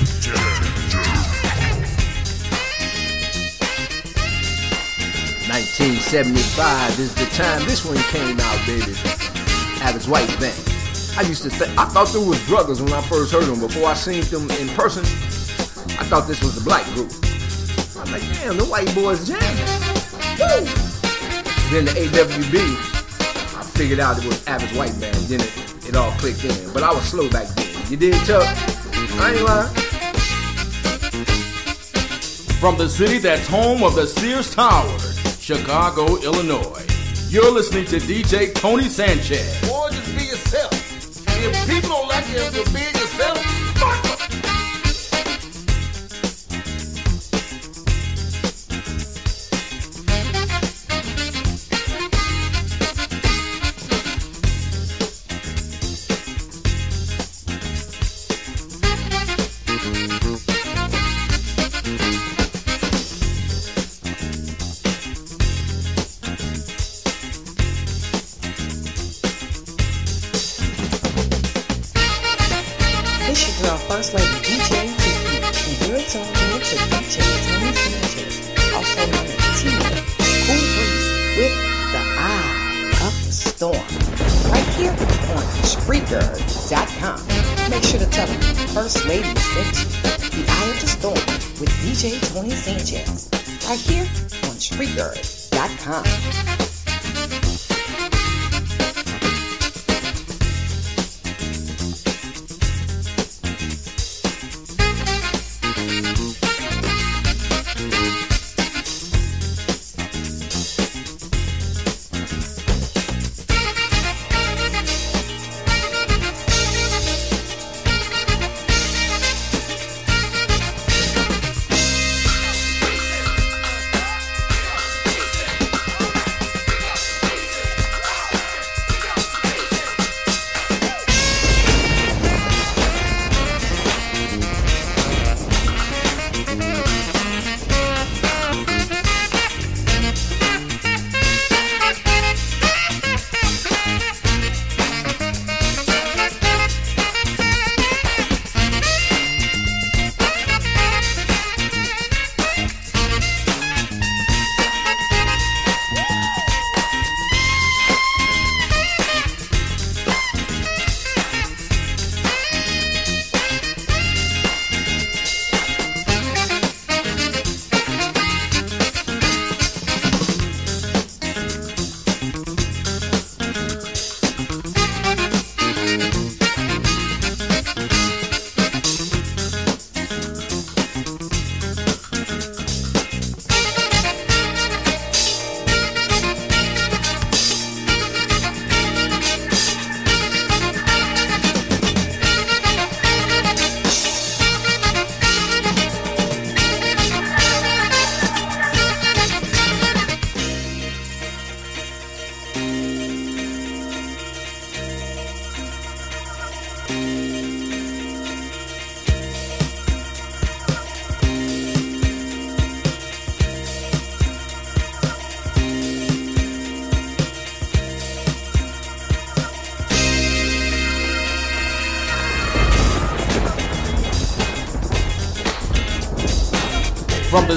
Nineteen 5.49 5.95
seventy-five 5.95 6.99
is 6.99 7.15
the 7.15 7.25
time 7.33 7.65
this 7.65 7.83
one 7.83 7.97
came 8.13 8.39
out, 8.39 8.65
baby. 8.67 8.93
Average 9.81 10.07
White 10.07 10.39
Band. 10.39 10.53
I 11.17 11.23
used 11.27 11.41
to 11.43 11.49
think 11.49 11.75
I 11.79 11.85
thought 11.85 12.13
they 12.13 12.19
was 12.19 12.45
brothers 12.45 12.79
when 12.79 12.93
I 12.93 13.01
first 13.01 13.31
heard 13.31 13.45
them. 13.45 13.59
Before 13.59 13.87
I 13.87 13.95
seen 13.95 14.21
them 14.25 14.51
in 14.51 14.67
person, 14.75 15.01
I 15.97 16.05
thought 16.05 16.27
this 16.27 16.43
was 16.43 16.61
a 16.61 16.63
black 16.63 16.85
group. 16.93 17.11
I'm 17.97 18.11
like, 18.11 18.21
damn, 18.37 18.57
the 18.57 18.65
white 18.65 18.93
boys 18.93 19.27
jamming. 19.27 19.65
Woo! 20.37 20.61
Then 21.71 21.85
the 21.85 21.93
AWB, 22.05 22.55
I 23.57 23.63
figured 23.63 23.99
out 23.99 24.19
it 24.19 24.25
was 24.25 24.45
Average 24.45 24.77
White 24.77 24.99
Band. 25.01 25.15
Then 25.25 25.41
it, 25.41 25.89
it 25.89 25.95
all 25.95 26.11
clicked 26.19 26.45
in. 26.45 26.71
But 26.71 26.83
I 26.83 26.93
was 26.93 27.03
slow 27.05 27.27
back 27.31 27.47
then. 27.55 27.67
You 27.89 27.97
did, 27.97 28.13
Chuck? 28.25 28.72
I 29.19 29.33
ain't 29.33 29.43
lying. 29.43 29.73
From 32.59 32.77
the 32.77 32.87
city 32.87 33.17
that's 33.19 33.47
home 33.47 33.83
of 33.83 33.95
the 33.95 34.07
Sears 34.07 34.53
Tower, 34.55 34.97
Chicago, 35.39 36.17
Illinois. 36.21 36.85
You're 37.29 37.51
listening 37.51 37.85
to 37.85 37.97
DJ 37.97 38.53
Tony 38.53 38.89
Sanchez. 38.89 39.59
Boy, 39.67 39.89
just 39.91 40.17
be 40.17 40.25
yourself. 40.25 40.73
If 41.27 41.69
people 41.69 41.89
don't 41.89 42.07
like 42.07 42.27
you, 42.29 42.37
if 42.37 42.55
you're 42.55 42.65
being 42.73 42.93
yourself, 42.95 43.52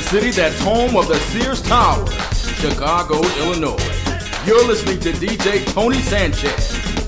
city 0.06 0.30
that's 0.30 0.60
home 0.60 0.96
of 0.96 1.08
the 1.08 1.16
Sears 1.16 1.60
Tower, 1.60 2.06
Chicago, 2.32 3.20
Illinois. 3.38 3.76
You're 4.46 4.64
listening 4.64 5.00
to 5.00 5.10
DJ 5.10 5.66
Tony 5.72 6.00
Sanchez. 6.00 7.05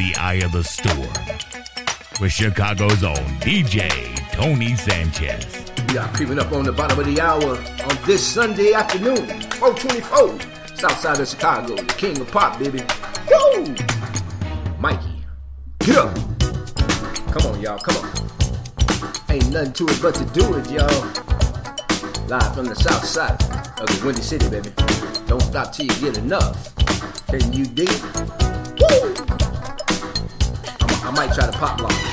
The 0.00 0.16
eye 0.16 0.40
of 0.42 0.52
the 0.52 0.64
storm 0.64 0.96
with 2.22 2.32
Chicago's 2.32 3.04
own 3.04 3.22
DJ 3.44 3.90
Tony 4.32 4.74
Sanchez. 4.74 5.44
We 5.90 5.98
are 5.98 6.08
creeping 6.14 6.38
up 6.38 6.52
on 6.52 6.64
the 6.64 6.72
bottom 6.72 6.98
of 6.98 7.04
the 7.04 7.20
hour 7.20 7.58
on 7.58 8.06
this 8.06 8.26
Sunday 8.26 8.72
afternoon, 8.72 9.26
424, 9.60 10.40
south 10.74 10.98
side 11.00 11.20
of 11.20 11.28
Chicago, 11.28 11.76
the 11.76 11.84
king 11.98 12.18
of 12.18 12.30
pop, 12.30 12.58
baby. 12.58 12.80
Woo! 13.28 13.76
Mikey, 14.78 15.22
get 15.80 15.98
up. 15.98 16.14
Come 17.34 17.52
on, 17.52 17.60
y'all, 17.60 17.78
come 17.78 18.02
on. 18.02 18.10
Ain't 19.28 19.50
nothing 19.50 19.74
to 19.74 19.86
it 19.86 19.98
but 20.00 20.14
to 20.14 20.24
do 20.32 20.54
it, 20.54 20.70
y'all. 20.70 21.04
Live 22.26 22.54
from 22.54 22.64
the 22.64 22.74
south 22.74 23.04
side 23.04 23.38
of 23.78 23.86
the 23.86 24.02
Windy 24.02 24.22
City, 24.22 24.48
baby. 24.48 24.70
Don't 25.26 25.42
stop 25.42 25.74
till 25.74 25.84
you 25.84 26.00
get 26.00 26.16
enough. 26.16 26.74
Can 27.26 27.52
you 27.52 27.66
dig 27.66 27.90
it? 27.90 28.39
Might 31.20 31.34
try 31.34 31.50
to 31.50 31.52
pop 31.52 31.78
lock. 31.82 32.09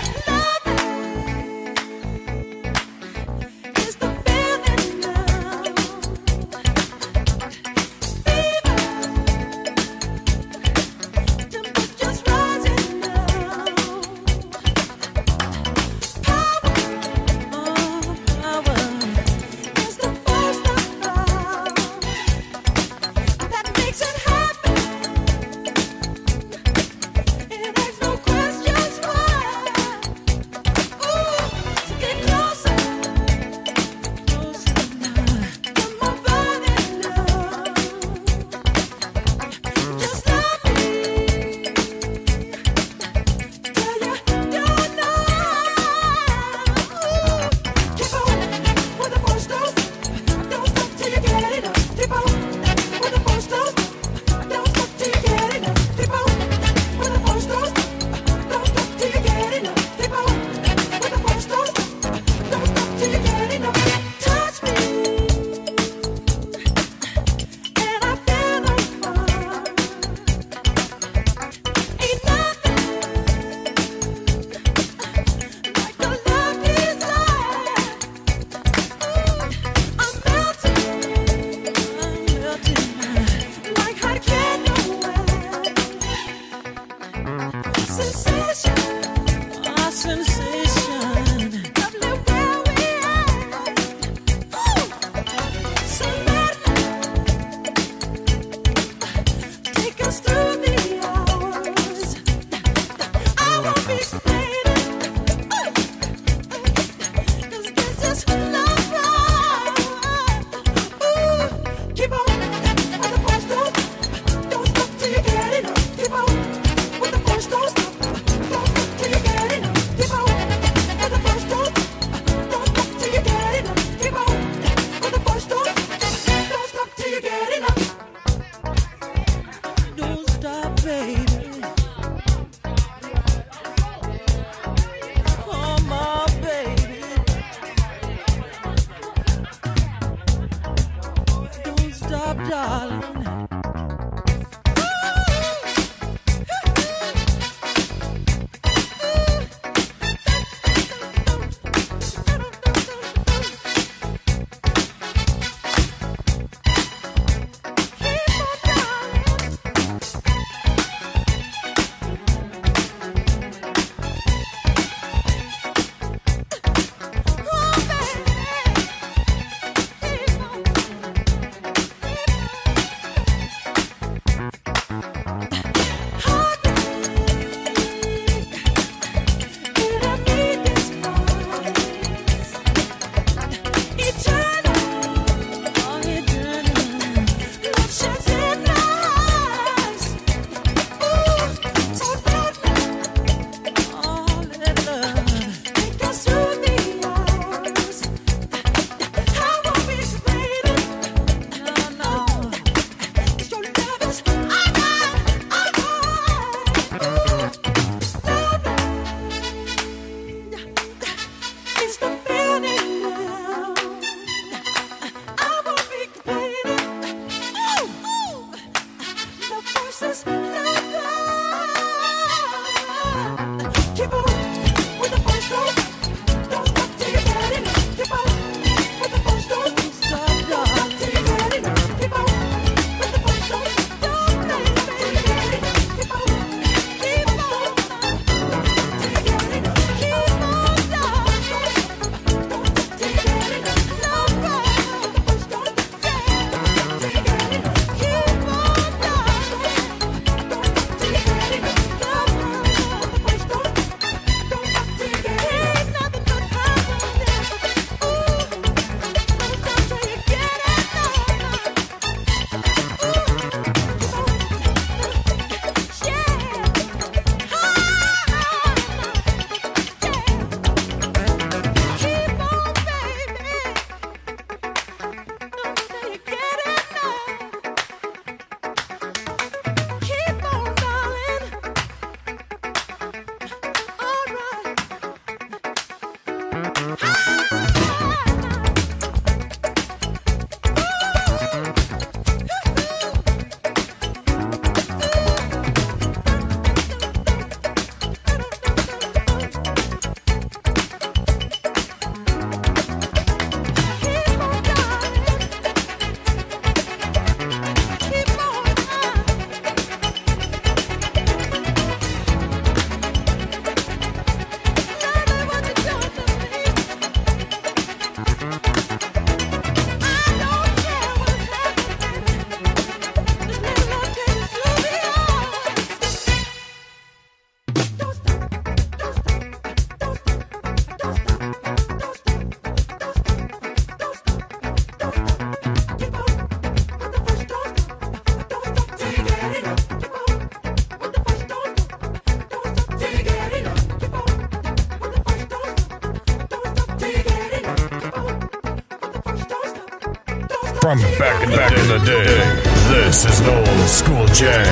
From 350.88 351.00
back 351.20 351.44
in, 351.44 351.50
back 351.50 351.72
in 351.74 351.88
the 351.90 352.00
day, 352.06 352.62
this 352.88 353.26
is 353.26 353.42
an 353.42 353.50
old 353.50 353.90
school 353.90 354.26
jam. 354.28 354.64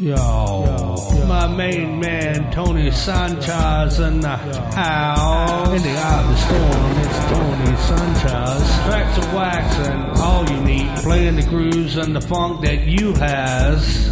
Yo, 0.00 1.26
my 1.28 1.46
main 1.46 2.00
man 2.00 2.15
Tony 2.56 2.90
Sanchez 2.90 4.00
in 4.00 4.20
the 4.20 4.34
house. 4.34 5.76
In 5.76 5.82
the 5.82 5.90
eye 5.90 6.22
of 6.22 6.28
the 6.30 6.36
storm, 6.36 6.96
it's 7.04 7.18
Tony 7.30 7.76
Sanchez. 7.76 8.62
Tracks 8.86 9.18
of 9.18 9.34
wax 9.34 9.76
and 9.80 10.18
all 10.20 10.48
you 10.48 10.64
need. 10.64 10.88
Playing 11.00 11.36
the 11.36 11.42
grooves 11.42 11.98
and 11.98 12.16
the 12.16 12.20
funk 12.22 12.62
that 12.62 12.86
you 12.86 13.12
has. 13.12 14.06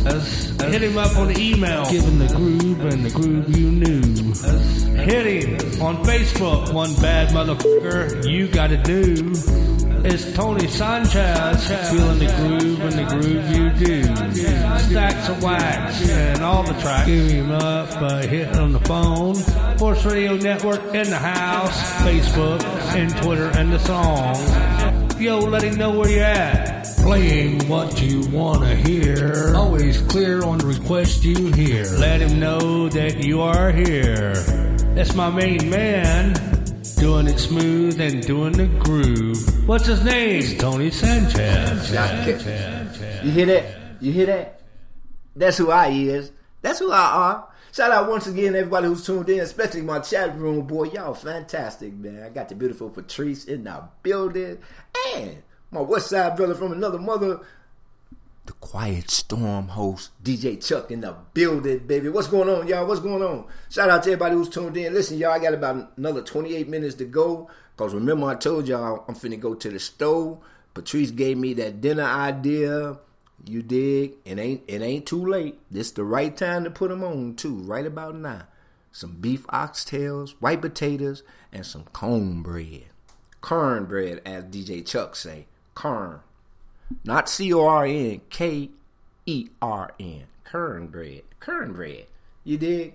Hit 0.60 0.82
him 0.82 0.98
up 0.98 1.16
on 1.16 1.28
the 1.28 1.40
email, 1.40 1.90
giving 1.90 2.18
the 2.18 2.34
groove 2.34 2.84
and 2.84 3.06
the 3.06 3.10
groove 3.18 3.56
you 3.56 3.70
knew. 3.70 4.02
Hit 5.02 5.24
him 5.24 5.80
on 5.80 6.04
Facebook, 6.04 6.70
one 6.74 6.94
bad 6.96 7.30
motherfucker 7.30 8.30
you 8.30 8.46
gotta 8.48 8.76
do. 8.76 9.32
It's 10.06 10.30
Tony 10.34 10.68
Sanchez, 10.68 11.66
feeling 11.90 12.18
the 12.18 12.26
groove 12.36 12.80
and 12.80 12.92
the 12.92 13.04
groove 13.14 13.50
you 13.56 13.86
do. 13.86 14.02
Stacks 14.90 15.30
of 15.30 15.42
wax 15.42 16.10
and 16.10 16.42
all 16.42 16.62
the 16.62 16.74
tracks. 16.74 17.06
Give 17.06 17.26
him 17.30 17.50
up, 17.50 17.90
uh, 18.02 18.18
hit 18.26 18.54
on 18.58 18.72
the 18.72 18.80
phone. 18.80 19.34
Force 19.78 20.04
Radio 20.04 20.36
Network 20.36 20.82
in 20.94 21.08
the 21.08 21.16
house, 21.16 22.02
Facebook 22.02 22.62
and 22.94 23.16
Twitter 23.22 23.50
and 23.56 23.72
the 23.72 23.78
song. 23.78 24.36
Yo, 25.18 25.38
let 25.38 25.62
him 25.62 25.76
know 25.76 25.98
where 25.98 26.10
you're 26.10 26.22
at. 26.22 26.86
Playing 26.98 27.66
what 27.66 28.02
you 28.02 28.28
wanna 28.28 28.76
hear. 28.76 29.54
Always 29.56 30.02
clear 30.02 30.44
on 30.44 30.58
the 30.58 30.66
request 30.66 31.24
you 31.24 31.50
hear. 31.52 31.86
Let 31.98 32.20
him 32.20 32.38
know 32.38 32.90
that 32.90 33.24
you 33.24 33.40
are 33.40 33.72
here. 33.72 34.34
That's 34.94 35.14
my 35.14 35.30
main 35.30 35.70
man. 35.70 36.53
Doing 37.04 37.26
it 37.26 37.38
smooth 37.38 38.00
and 38.00 38.26
doing 38.26 38.52
the 38.52 38.64
groove. 38.82 39.68
What's 39.68 39.84
his 39.84 40.02
name? 40.02 40.56
Tony 40.56 40.90
Sanchez. 40.90 41.90
You 43.22 43.30
hear 43.30 43.44
that? 43.44 43.76
You 44.00 44.10
hear 44.10 44.24
that? 44.24 44.62
That's 45.36 45.58
who 45.58 45.70
I 45.70 45.88
is. 45.88 46.32
That's 46.62 46.78
who 46.78 46.90
I 46.90 47.02
are. 47.02 47.48
Shout 47.74 47.90
out 47.90 48.08
once 48.08 48.26
again 48.26 48.56
everybody 48.56 48.86
who's 48.86 49.04
tuned 49.04 49.28
in, 49.28 49.40
especially 49.40 49.82
my 49.82 49.98
chat 49.98 50.34
room 50.38 50.66
boy. 50.66 50.84
Y'all 50.84 51.12
fantastic, 51.12 51.92
man. 51.92 52.22
I 52.22 52.30
got 52.30 52.48
the 52.48 52.54
beautiful 52.54 52.88
Patrice 52.88 53.44
in 53.44 53.64
the 53.64 53.84
building. 54.02 54.56
And 55.14 55.42
my 55.72 55.82
West 55.82 56.08
Side 56.08 56.38
brother 56.38 56.54
from 56.54 56.72
another 56.72 56.98
mother, 56.98 57.40
the 58.46 58.52
Quiet 58.54 59.10
Storm 59.10 59.68
host, 59.68 60.10
DJ 60.22 60.62
Chuck 60.64 60.90
in 60.90 61.00
the 61.00 61.16
building, 61.32 61.78
baby. 61.86 62.08
What's 62.08 62.28
going 62.28 62.48
on, 62.48 62.66
y'all? 62.68 62.86
What's 62.86 63.00
going 63.00 63.22
on? 63.22 63.46
Shout 63.70 63.88
out 63.88 64.02
to 64.02 64.10
everybody 64.10 64.34
who's 64.34 64.48
tuned 64.48 64.76
in. 64.76 64.92
Listen, 64.92 65.18
y'all, 65.18 65.32
I 65.32 65.38
got 65.38 65.54
about 65.54 65.92
another 65.96 66.22
28 66.22 66.68
minutes 66.68 66.96
to 66.96 67.04
go. 67.04 67.48
Because 67.76 67.94
remember, 67.94 68.26
I 68.26 68.34
told 68.34 68.68
y'all 68.68 69.04
I'm 69.08 69.14
finna 69.14 69.40
go 69.40 69.54
to 69.54 69.70
the 69.70 69.80
stove. 69.80 70.38
Patrice 70.74 71.10
gave 71.10 71.38
me 71.38 71.54
that 71.54 71.80
dinner 71.80 72.04
idea. 72.04 72.98
You 73.46 73.62
dig? 73.62 74.14
It 74.24 74.38
ain't 74.38 74.62
it 74.68 74.82
ain't 74.82 75.06
too 75.06 75.24
late. 75.24 75.58
This 75.70 75.90
the 75.90 76.04
right 76.04 76.36
time 76.36 76.64
to 76.64 76.70
put 76.70 76.90
them 76.90 77.02
on 77.02 77.36
too. 77.36 77.56
Right 77.56 77.86
about 77.86 78.14
now. 78.14 78.42
Some 78.92 79.16
beef 79.20 79.46
oxtails, 79.48 80.34
white 80.38 80.60
potatoes, 80.60 81.22
and 81.52 81.66
some 81.66 81.84
cornbread. 81.92 82.86
Cornbread, 83.40 84.22
as 84.24 84.44
DJ 84.44 84.86
Chuck 84.86 85.16
say. 85.16 85.46
Corn. 85.74 86.20
Not 87.04 87.28
C 87.28 87.52
O 87.52 87.66
R 87.66 87.84
N, 87.84 88.20
K 88.30 88.70
E 89.26 89.48
R 89.60 89.92
N. 89.98 90.24
Cornbread. 90.50 91.22
Cornbread. 91.40 92.06
You 92.44 92.58
dig? 92.58 92.94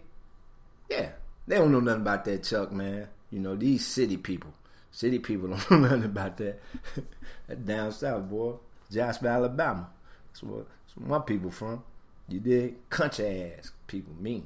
Yeah. 0.89 1.09
They 1.47 1.55
don't 1.57 1.71
know 1.71 1.79
nothing 1.79 2.01
about 2.01 2.25
that, 2.25 2.43
Chuck, 2.43 2.71
man. 2.71 3.07
You 3.31 3.39
know, 3.39 3.55
these 3.55 3.85
city 3.85 4.17
people. 4.17 4.53
City 4.91 5.19
people 5.19 5.47
don't 5.69 5.71
know 5.71 5.77
nothing 5.79 6.05
about 6.05 6.37
that. 6.37 6.61
that 7.47 7.65
down 7.65 7.91
south, 7.91 8.29
boy. 8.29 8.53
Jasper, 8.91 9.27
Alabama. 9.27 9.89
That's 10.27 10.43
where, 10.43 10.63
that's 10.63 10.95
where 10.95 11.19
my 11.19 11.25
people 11.25 11.51
from. 11.51 11.83
You 12.27 12.39
dig? 12.39 12.89
Country 12.89 13.53
ass 13.57 13.71
people, 13.87 14.13
me. 14.19 14.43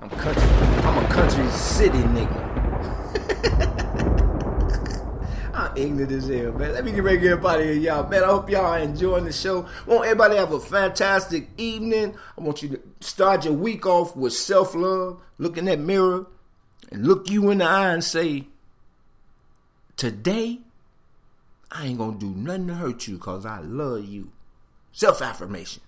I'm 0.00 0.10
country. 0.10 0.42
I'm 0.42 1.04
a 1.04 1.08
country 1.08 1.48
city 1.50 1.98
nigga. 1.98 3.70
Ignorant 5.76 6.12
as 6.12 6.28
hell, 6.28 6.52
man. 6.52 6.72
Let 6.72 6.84
me 6.84 6.92
get 6.92 7.02
ready 7.02 7.18
to 7.18 7.22
get 7.22 7.44
out 7.44 7.58
of 7.58 7.64
here, 7.64 7.72
y'all. 7.74 8.08
Man, 8.08 8.22
I 8.22 8.26
hope 8.26 8.48
y'all 8.48 8.66
are 8.66 8.78
enjoying 8.78 9.24
the 9.24 9.32
show. 9.32 9.66
I 9.86 9.90
want 9.90 10.04
everybody 10.04 10.36
have 10.36 10.52
a 10.52 10.60
fantastic 10.60 11.48
evening. 11.56 12.16
I 12.38 12.40
want 12.40 12.62
you 12.62 12.68
to 12.70 12.80
start 13.00 13.44
your 13.44 13.54
week 13.54 13.84
off 13.86 14.14
with 14.14 14.32
self 14.32 14.74
love. 14.74 15.20
Look 15.38 15.58
in 15.58 15.64
that 15.64 15.80
mirror 15.80 16.26
and 16.92 17.06
look 17.06 17.28
you 17.28 17.50
in 17.50 17.58
the 17.58 17.64
eye 17.64 17.92
and 17.92 18.04
say, 18.04 18.46
Today, 19.96 20.60
I 21.72 21.86
ain't 21.86 21.98
gonna 21.98 22.18
do 22.18 22.30
nothing 22.30 22.68
to 22.68 22.74
hurt 22.74 23.08
you 23.08 23.16
because 23.16 23.44
I 23.44 23.58
love 23.60 24.04
you. 24.04 24.30
Self 24.92 25.22
affirmation. 25.22 25.82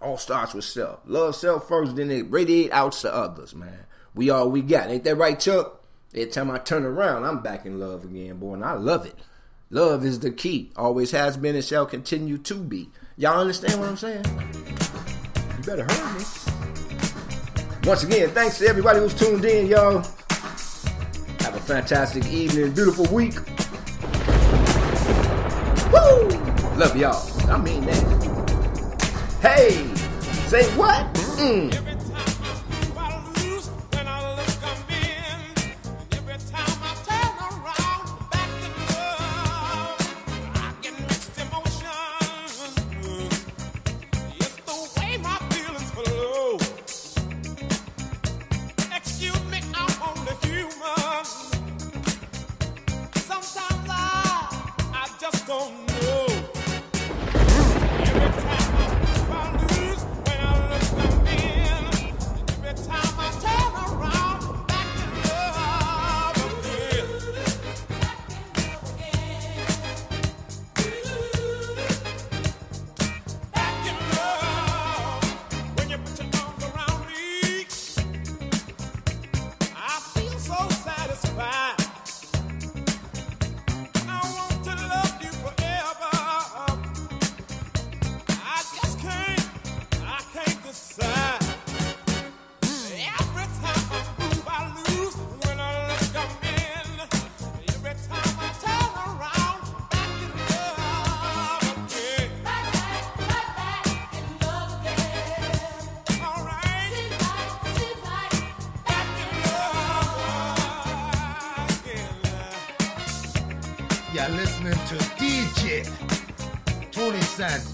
All 0.00 0.18
starts 0.18 0.52
with 0.52 0.64
self. 0.64 1.00
Love 1.06 1.36
self 1.36 1.68
first, 1.68 1.94
then 1.94 2.10
it 2.10 2.30
radiate 2.30 2.72
out 2.72 2.92
to 2.92 3.14
others, 3.14 3.54
man. 3.54 3.86
We 4.14 4.30
all 4.30 4.50
we 4.50 4.62
got. 4.62 4.90
Ain't 4.90 5.04
that 5.04 5.16
right, 5.16 5.38
Chuck? 5.38 5.81
Every 6.14 6.26
time 6.26 6.50
I 6.50 6.58
turn 6.58 6.84
around, 6.84 7.24
I'm 7.24 7.40
back 7.40 7.64
in 7.64 7.80
love 7.80 8.04
again, 8.04 8.36
boy, 8.36 8.54
and 8.54 8.64
I 8.64 8.74
love 8.74 9.06
it. 9.06 9.18
Love 9.70 10.04
is 10.04 10.20
the 10.20 10.30
key. 10.30 10.70
Always 10.76 11.10
has 11.12 11.38
been 11.38 11.54
and 11.54 11.64
shall 11.64 11.86
continue 11.86 12.36
to 12.36 12.54
be. 12.54 12.90
Y'all 13.16 13.40
understand 13.40 13.80
what 13.80 13.88
I'm 13.88 13.96
saying? 13.96 14.24
You 14.26 15.64
better 15.64 15.84
hurt 15.84 16.18
me. 16.18 16.24
Once 17.88 18.02
again, 18.02 18.28
thanks 18.30 18.58
to 18.58 18.66
everybody 18.66 18.98
who's 18.98 19.14
tuned 19.14 19.42
in, 19.46 19.66
y'all. 19.66 20.00
Have 21.40 21.54
a 21.54 21.60
fantastic 21.60 22.26
evening, 22.26 22.72
beautiful 22.72 23.06
week. 23.06 23.36
Woo! 25.90 26.28
Love 26.76 26.94
y'all. 26.94 27.50
I 27.50 27.56
mean 27.56 27.86
that. 27.86 29.38
Hey, 29.40 29.70
say 30.48 30.64
what? 30.76 31.10
Mm. 31.38 31.91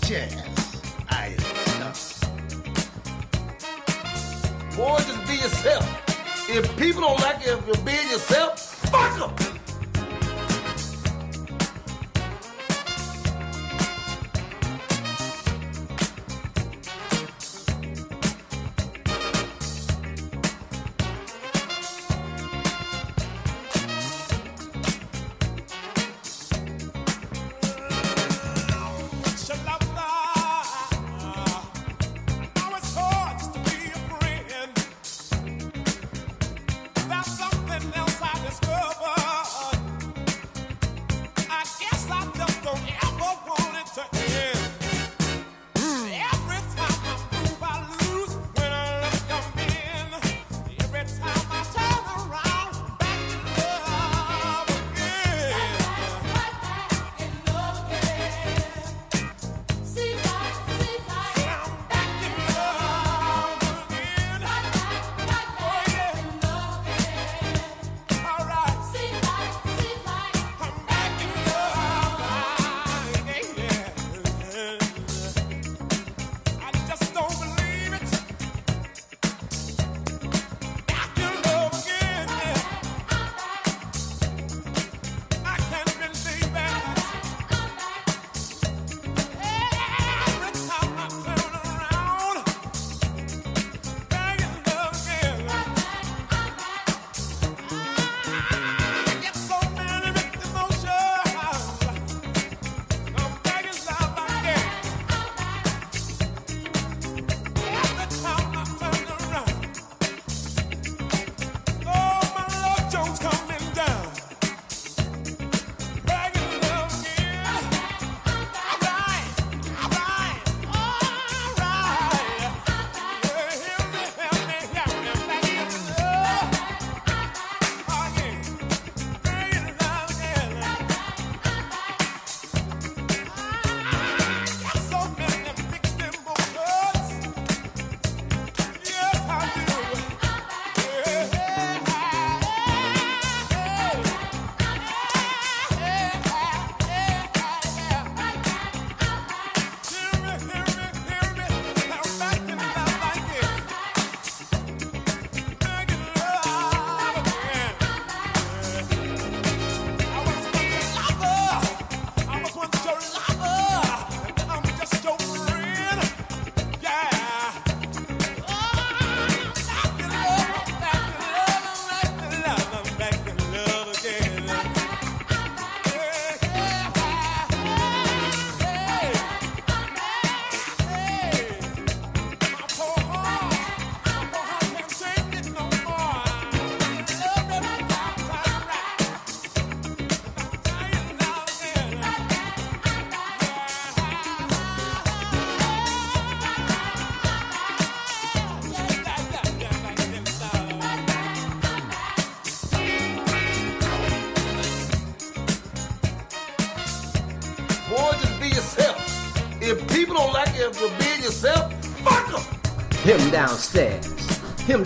Sanchez. 0.09 0.38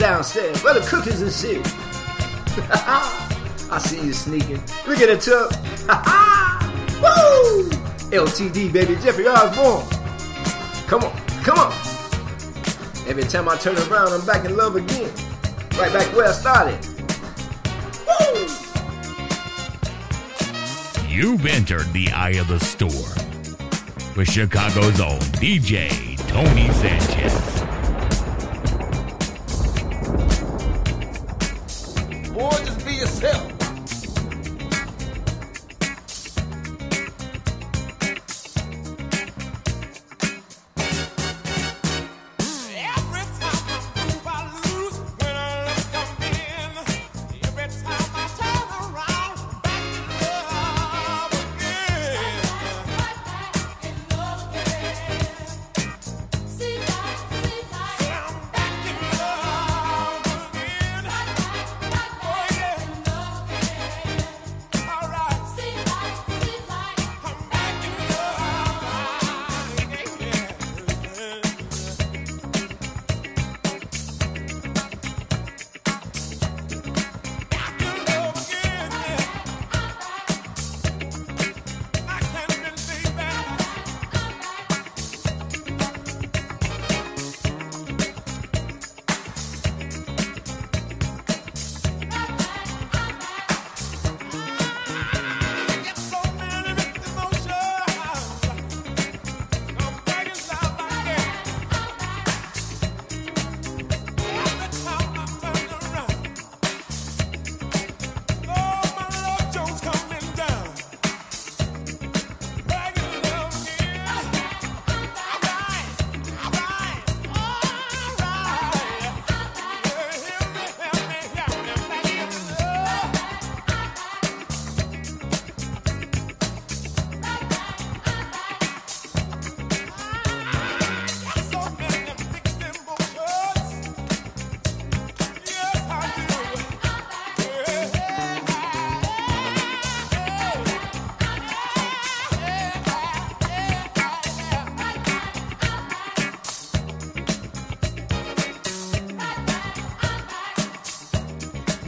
Downstairs. 0.03 0.61
Where 0.65 0.74
the 0.74 0.81
cookies 0.81 1.23
and 1.23 1.33
shit. 1.33 1.65
I 3.70 3.79
see 3.79 4.05
you 4.05 4.12
sneaking. 4.12 4.61
Look 4.85 4.99
at 4.99 5.09
the 5.09 5.16
tub. 5.16 5.53
Woo! 7.03 7.70
LTD, 8.11 8.73
baby. 8.73 8.97
Jeffrey 8.97 9.29
Osborne. 9.29 9.87
Come 10.89 11.05
on. 11.05 11.16
Come 11.45 11.57
on. 11.57 11.73
Every 13.07 13.23
time 13.23 13.49
I 13.49 13.57
turn 13.57 13.77
around, 13.77 14.12
I'm 14.12 14.27
back 14.27 14.45
in 14.45 14.57
love 14.57 14.74
again. 14.74 15.09
Right 15.79 15.93
back 15.93 16.12
where 16.16 16.29
I 16.29 16.33
started. 16.33 16.85
Woo! 18.09 18.49
You've 21.07 21.47
entered 21.47 21.93
the 21.93 22.11
eye 22.11 22.41
of 22.41 22.49
the 22.49 22.59
storm 22.59 22.93
with 24.16 24.29
Chicago's 24.29 25.01
own 25.01 25.20
DJ 25.39 26.19
Tony 26.27 26.73
Sanchez. 26.73 27.61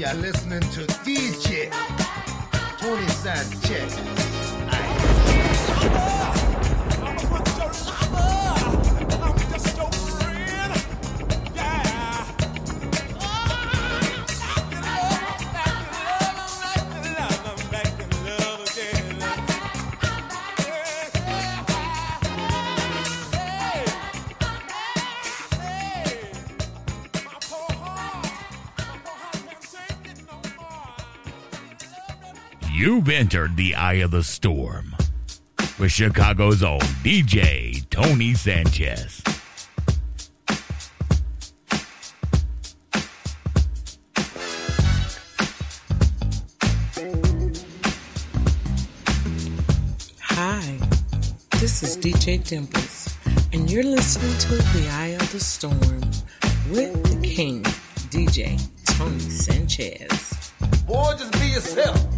You're 0.04 0.12
listening 0.20 0.60
to 0.60 0.80
DJ 1.02 1.70
Tony 2.78 3.08
Sanchez. 3.08 4.23
Entered 33.34 33.56
the 33.56 33.74
eye 33.74 33.94
of 33.94 34.12
the 34.12 34.22
storm 34.22 34.94
with 35.80 35.90
Chicago's 35.90 36.62
own 36.62 36.78
DJ 37.02 37.84
Tony 37.90 38.32
Sanchez. 38.32 39.20
Hi, 50.20 50.78
this 51.58 51.82
is 51.82 51.96
DJ 51.96 52.38
Dimples, 52.38 53.16
and 53.52 53.68
you're 53.68 53.82
listening 53.82 54.38
to 54.38 54.54
The 54.78 54.88
Eye 54.92 55.16
of 55.20 55.32
the 55.32 55.40
Storm 55.40 56.00
with 56.70 57.02
the 57.02 57.20
King, 57.26 57.64
DJ 58.10 58.60
Tony 58.84 59.18
Sanchez. 59.18 60.52
Boy, 60.86 61.16
just 61.18 61.32
be 61.32 61.48
yourself. 61.48 62.13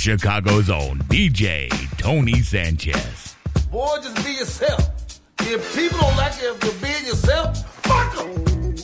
Chicago's 0.00 0.70
own 0.70 0.98
DJ 1.10 1.68
Tony 1.98 2.40
Sanchez. 2.40 3.36
Boy, 3.70 3.98
just 4.02 4.24
be 4.24 4.32
yourself. 4.32 4.80
If 5.40 5.76
people 5.76 5.98
don't 5.98 6.16
like 6.16 6.40
you 6.40 6.54
for 6.54 6.72
being 6.82 7.04
yourself, 7.04 7.62
fuck 7.82 8.16
them. 8.16 8.76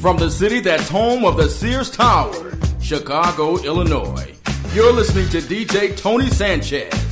From 0.00 0.16
the 0.16 0.30
city 0.30 0.60
that's 0.60 0.88
home 0.88 1.24
of 1.24 1.36
the 1.36 1.48
Sears 1.48 1.90
Tower, 1.90 2.56
Chicago, 2.80 3.56
Illinois, 3.64 4.32
you're 4.72 4.92
listening 4.92 5.28
to 5.30 5.38
DJ 5.38 5.96
Tony 5.96 6.30
Sanchez. 6.30 7.05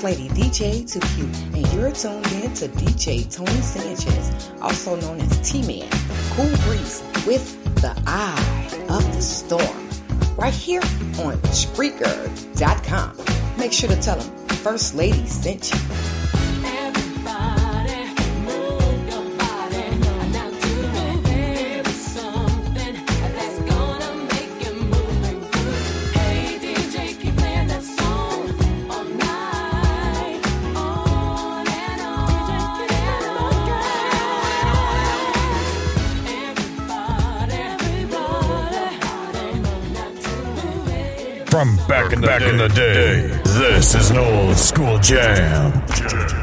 First 0.00 0.18
Lady 0.18 0.28
DJ 0.30 0.82
2Q, 0.82 1.56
and 1.56 1.72
you're 1.74 1.90
tuned 1.90 2.26
in 2.42 2.54
to 2.54 2.68
DJ 2.68 3.30
Tony 3.30 3.50
Sanchez, 3.60 4.50
also 4.62 4.96
known 4.96 5.20
as 5.20 5.50
T-Man, 5.50 5.90
Cool 6.30 6.56
Breeze, 6.64 7.02
with 7.26 7.62
the 7.82 7.94
Eye 8.06 8.70
of 8.88 9.04
the 9.14 9.20
Storm, 9.20 9.90
right 10.38 10.54
here 10.54 10.80
on 11.20 11.36
Spreaker.com. 11.52 13.14
Make 13.58 13.74
sure 13.74 13.90
to 13.90 14.00
tell 14.00 14.16
them 14.16 14.48
First 14.48 14.94
Lady 14.94 15.26
sent 15.26 15.70
you. 15.70 16.09
back, 41.90 42.12
in, 42.12 42.20
the 42.20 42.26
back 42.26 42.42
in 42.42 42.56
the 42.56 42.68
day. 42.68 43.26
This 43.58 43.96
is 43.96 44.10
an 44.10 44.18
old 44.18 44.56
school 44.56 44.98
jam. 44.98 45.72
jam. 45.88 46.39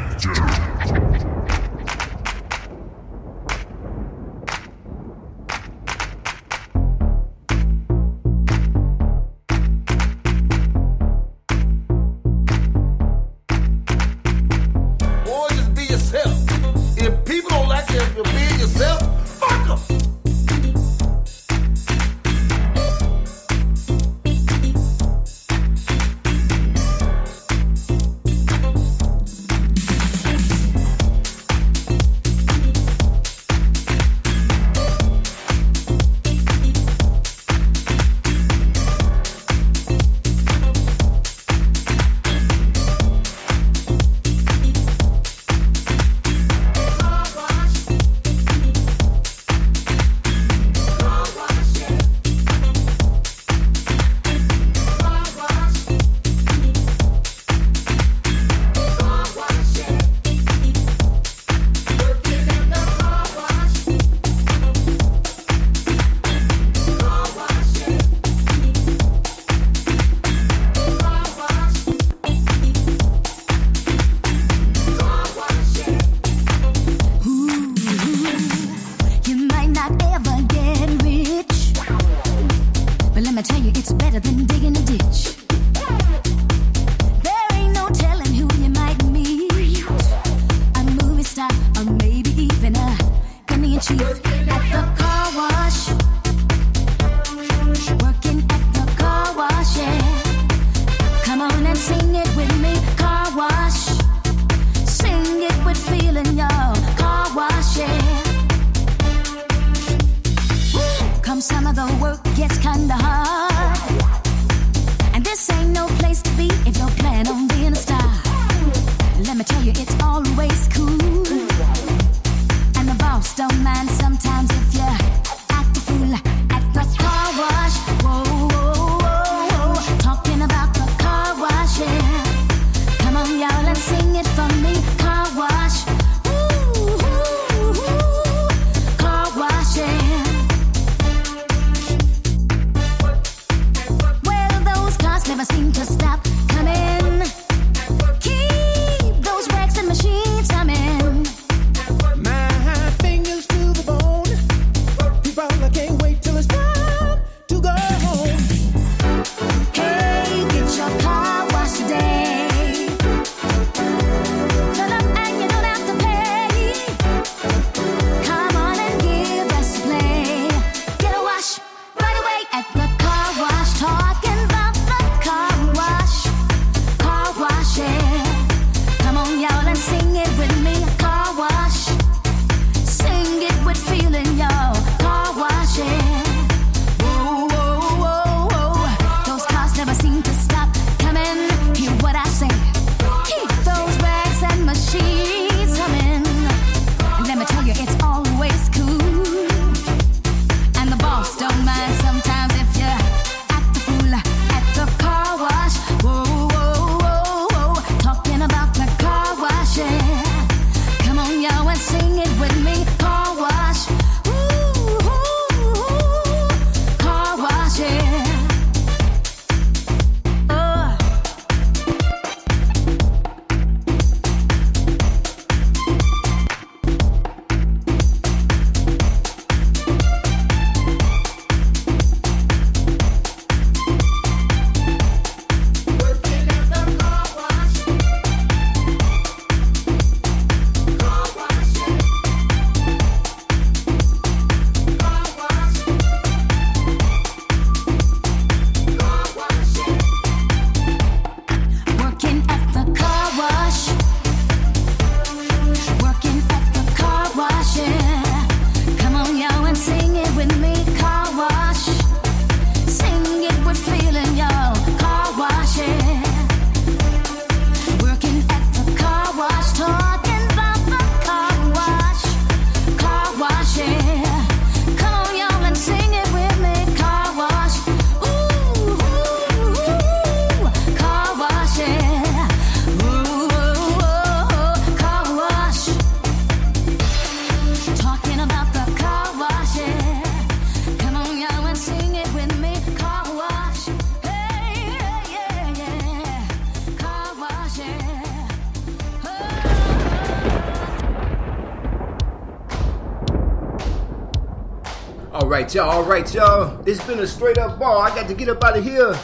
All 305.38 305.46
right, 305.46 305.72
y'all. 305.72 305.88
All 305.88 306.02
right, 306.02 306.34
y'all. 306.34 306.82
It's 306.84 307.00
been 307.06 307.20
a 307.20 307.26
straight 307.26 307.58
up 307.58 307.78
ball. 307.78 307.98
I 307.98 308.08
got 308.08 308.26
to 308.26 308.34
get 308.34 308.48
up 308.48 308.64
out 308.64 308.76
of 308.76 308.82
here. 308.82 309.16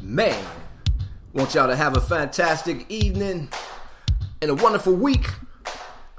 Man, 0.00 0.40
want 1.32 1.56
y'all 1.56 1.66
to 1.66 1.74
have 1.74 1.96
a 1.96 2.00
fantastic 2.00 2.88
evening 2.88 3.48
and 4.40 4.52
a 4.52 4.54
wonderful 4.54 4.94
week. 4.94 5.26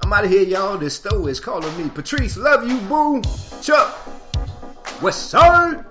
I'm 0.02 0.12
out 0.12 0.24
of 0.24 0.30
here, 0.30 0.42
y'all. 0.42 0.76
This 0.76 0.96
stove 0.96 1.30
is 1.30 1.40
calling 1.40 1.74
me. 1.78 1.88
Patrice, 1.88 2.36
love 2.36 2.68
you, 2.68 2.78
boo. 2.80 3.22
Chuck, 3.62 3.96
West 5.00 5.30
Side. 5.30 5.82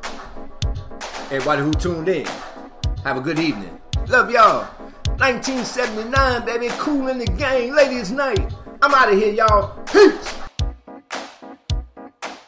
Everybody 1.32 1.64
who 1.64 1.72
tuned 1.74 2.10
in, 2.10 2.28
have 3.04 3.18
a 3.18 3.22
good 3.22 3.40
evening. 3.40 3.82
Love 4.08 4.30
y'all. 4.30 4.66
1979, 5.18 6.46
baby. 6.46 6.68
Kool 6.78 7.08
and 7.08 7.20
the 7.20 7.26
Gang. 7.26 7.74
Ladies' 7.74 8.12
night. 8.12 8.54
I'm 8.84 8.94
out 8.94 9.12
of 9.12 9.18
here, 9.18 9.34
y'all. 9.34 9.84
Peace. 9.86 10.41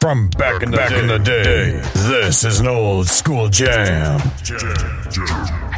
From 0.04 0.28
back 0.28 0.62
in 0.62 0.70
the 0.70 0.76
back 0.76 0.92
in 0.92 1.06
the 1.06 1.18
day, 1.18 1.80
this 1.94 2.44
is 2.44 2.60
an 2.60 2.68
old 2.68 3.08
school 3.08 3.48
jam. 3.48 4.20
Oh 4.20 5.73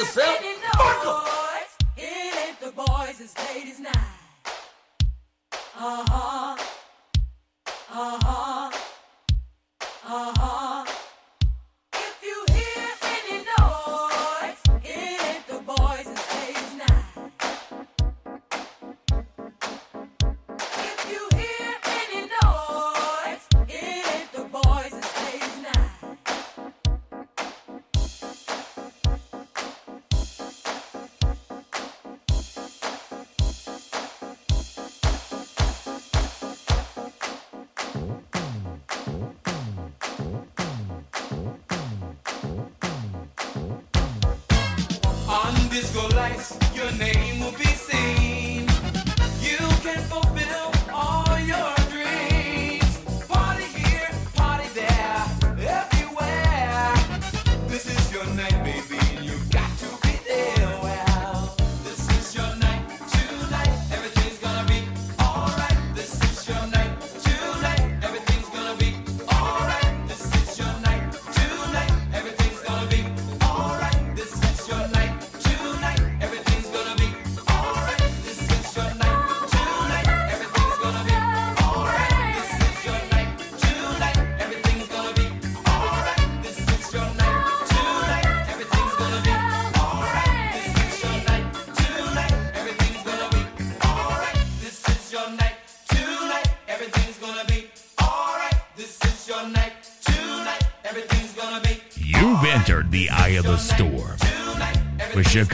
yourself. 0.00 0.59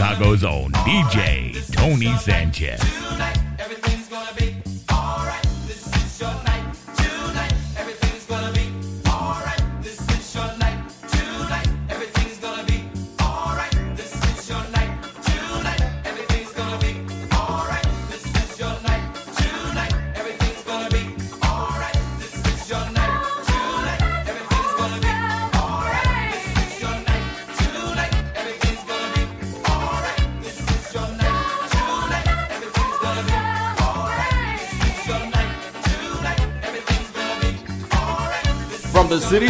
Chicago's 0.07 0.45
own 0.45 0.71
DJ, 0.71 1.53
Tony 1.73 2.17
Sanchez. 2.19 3.46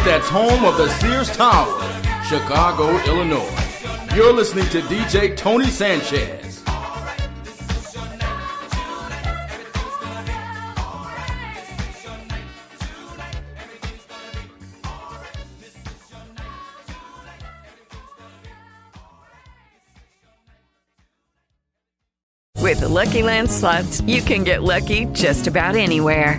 that's 0.06 0.28
home 0.28 0.64
of 0.64 0.76
the 0.76 0.88
Sears 1.00 1.36
Tower, 1.36 1.82
Chicago, 2.22 2.96
Illinois. 3.06 3.42
You're 4.14 4.32
listening 4.32 4.66
to 4.66 4.80
DJ 4.82 5.36
Tony 5.36 5.66
Sanchez. 5.66 6.62
With 22.60 22.78
the 22.78 22.88
Lucky 22.88 23.24
Land 23.24 23.50
slots, 23.50 24.02
you 24.02 24.22
can 24.22 24.44
get 24.44 24.62
lucky 24.62 25.06
just 25.06 25.48
about 25.48 25.74
anywhere. 25.74 26.38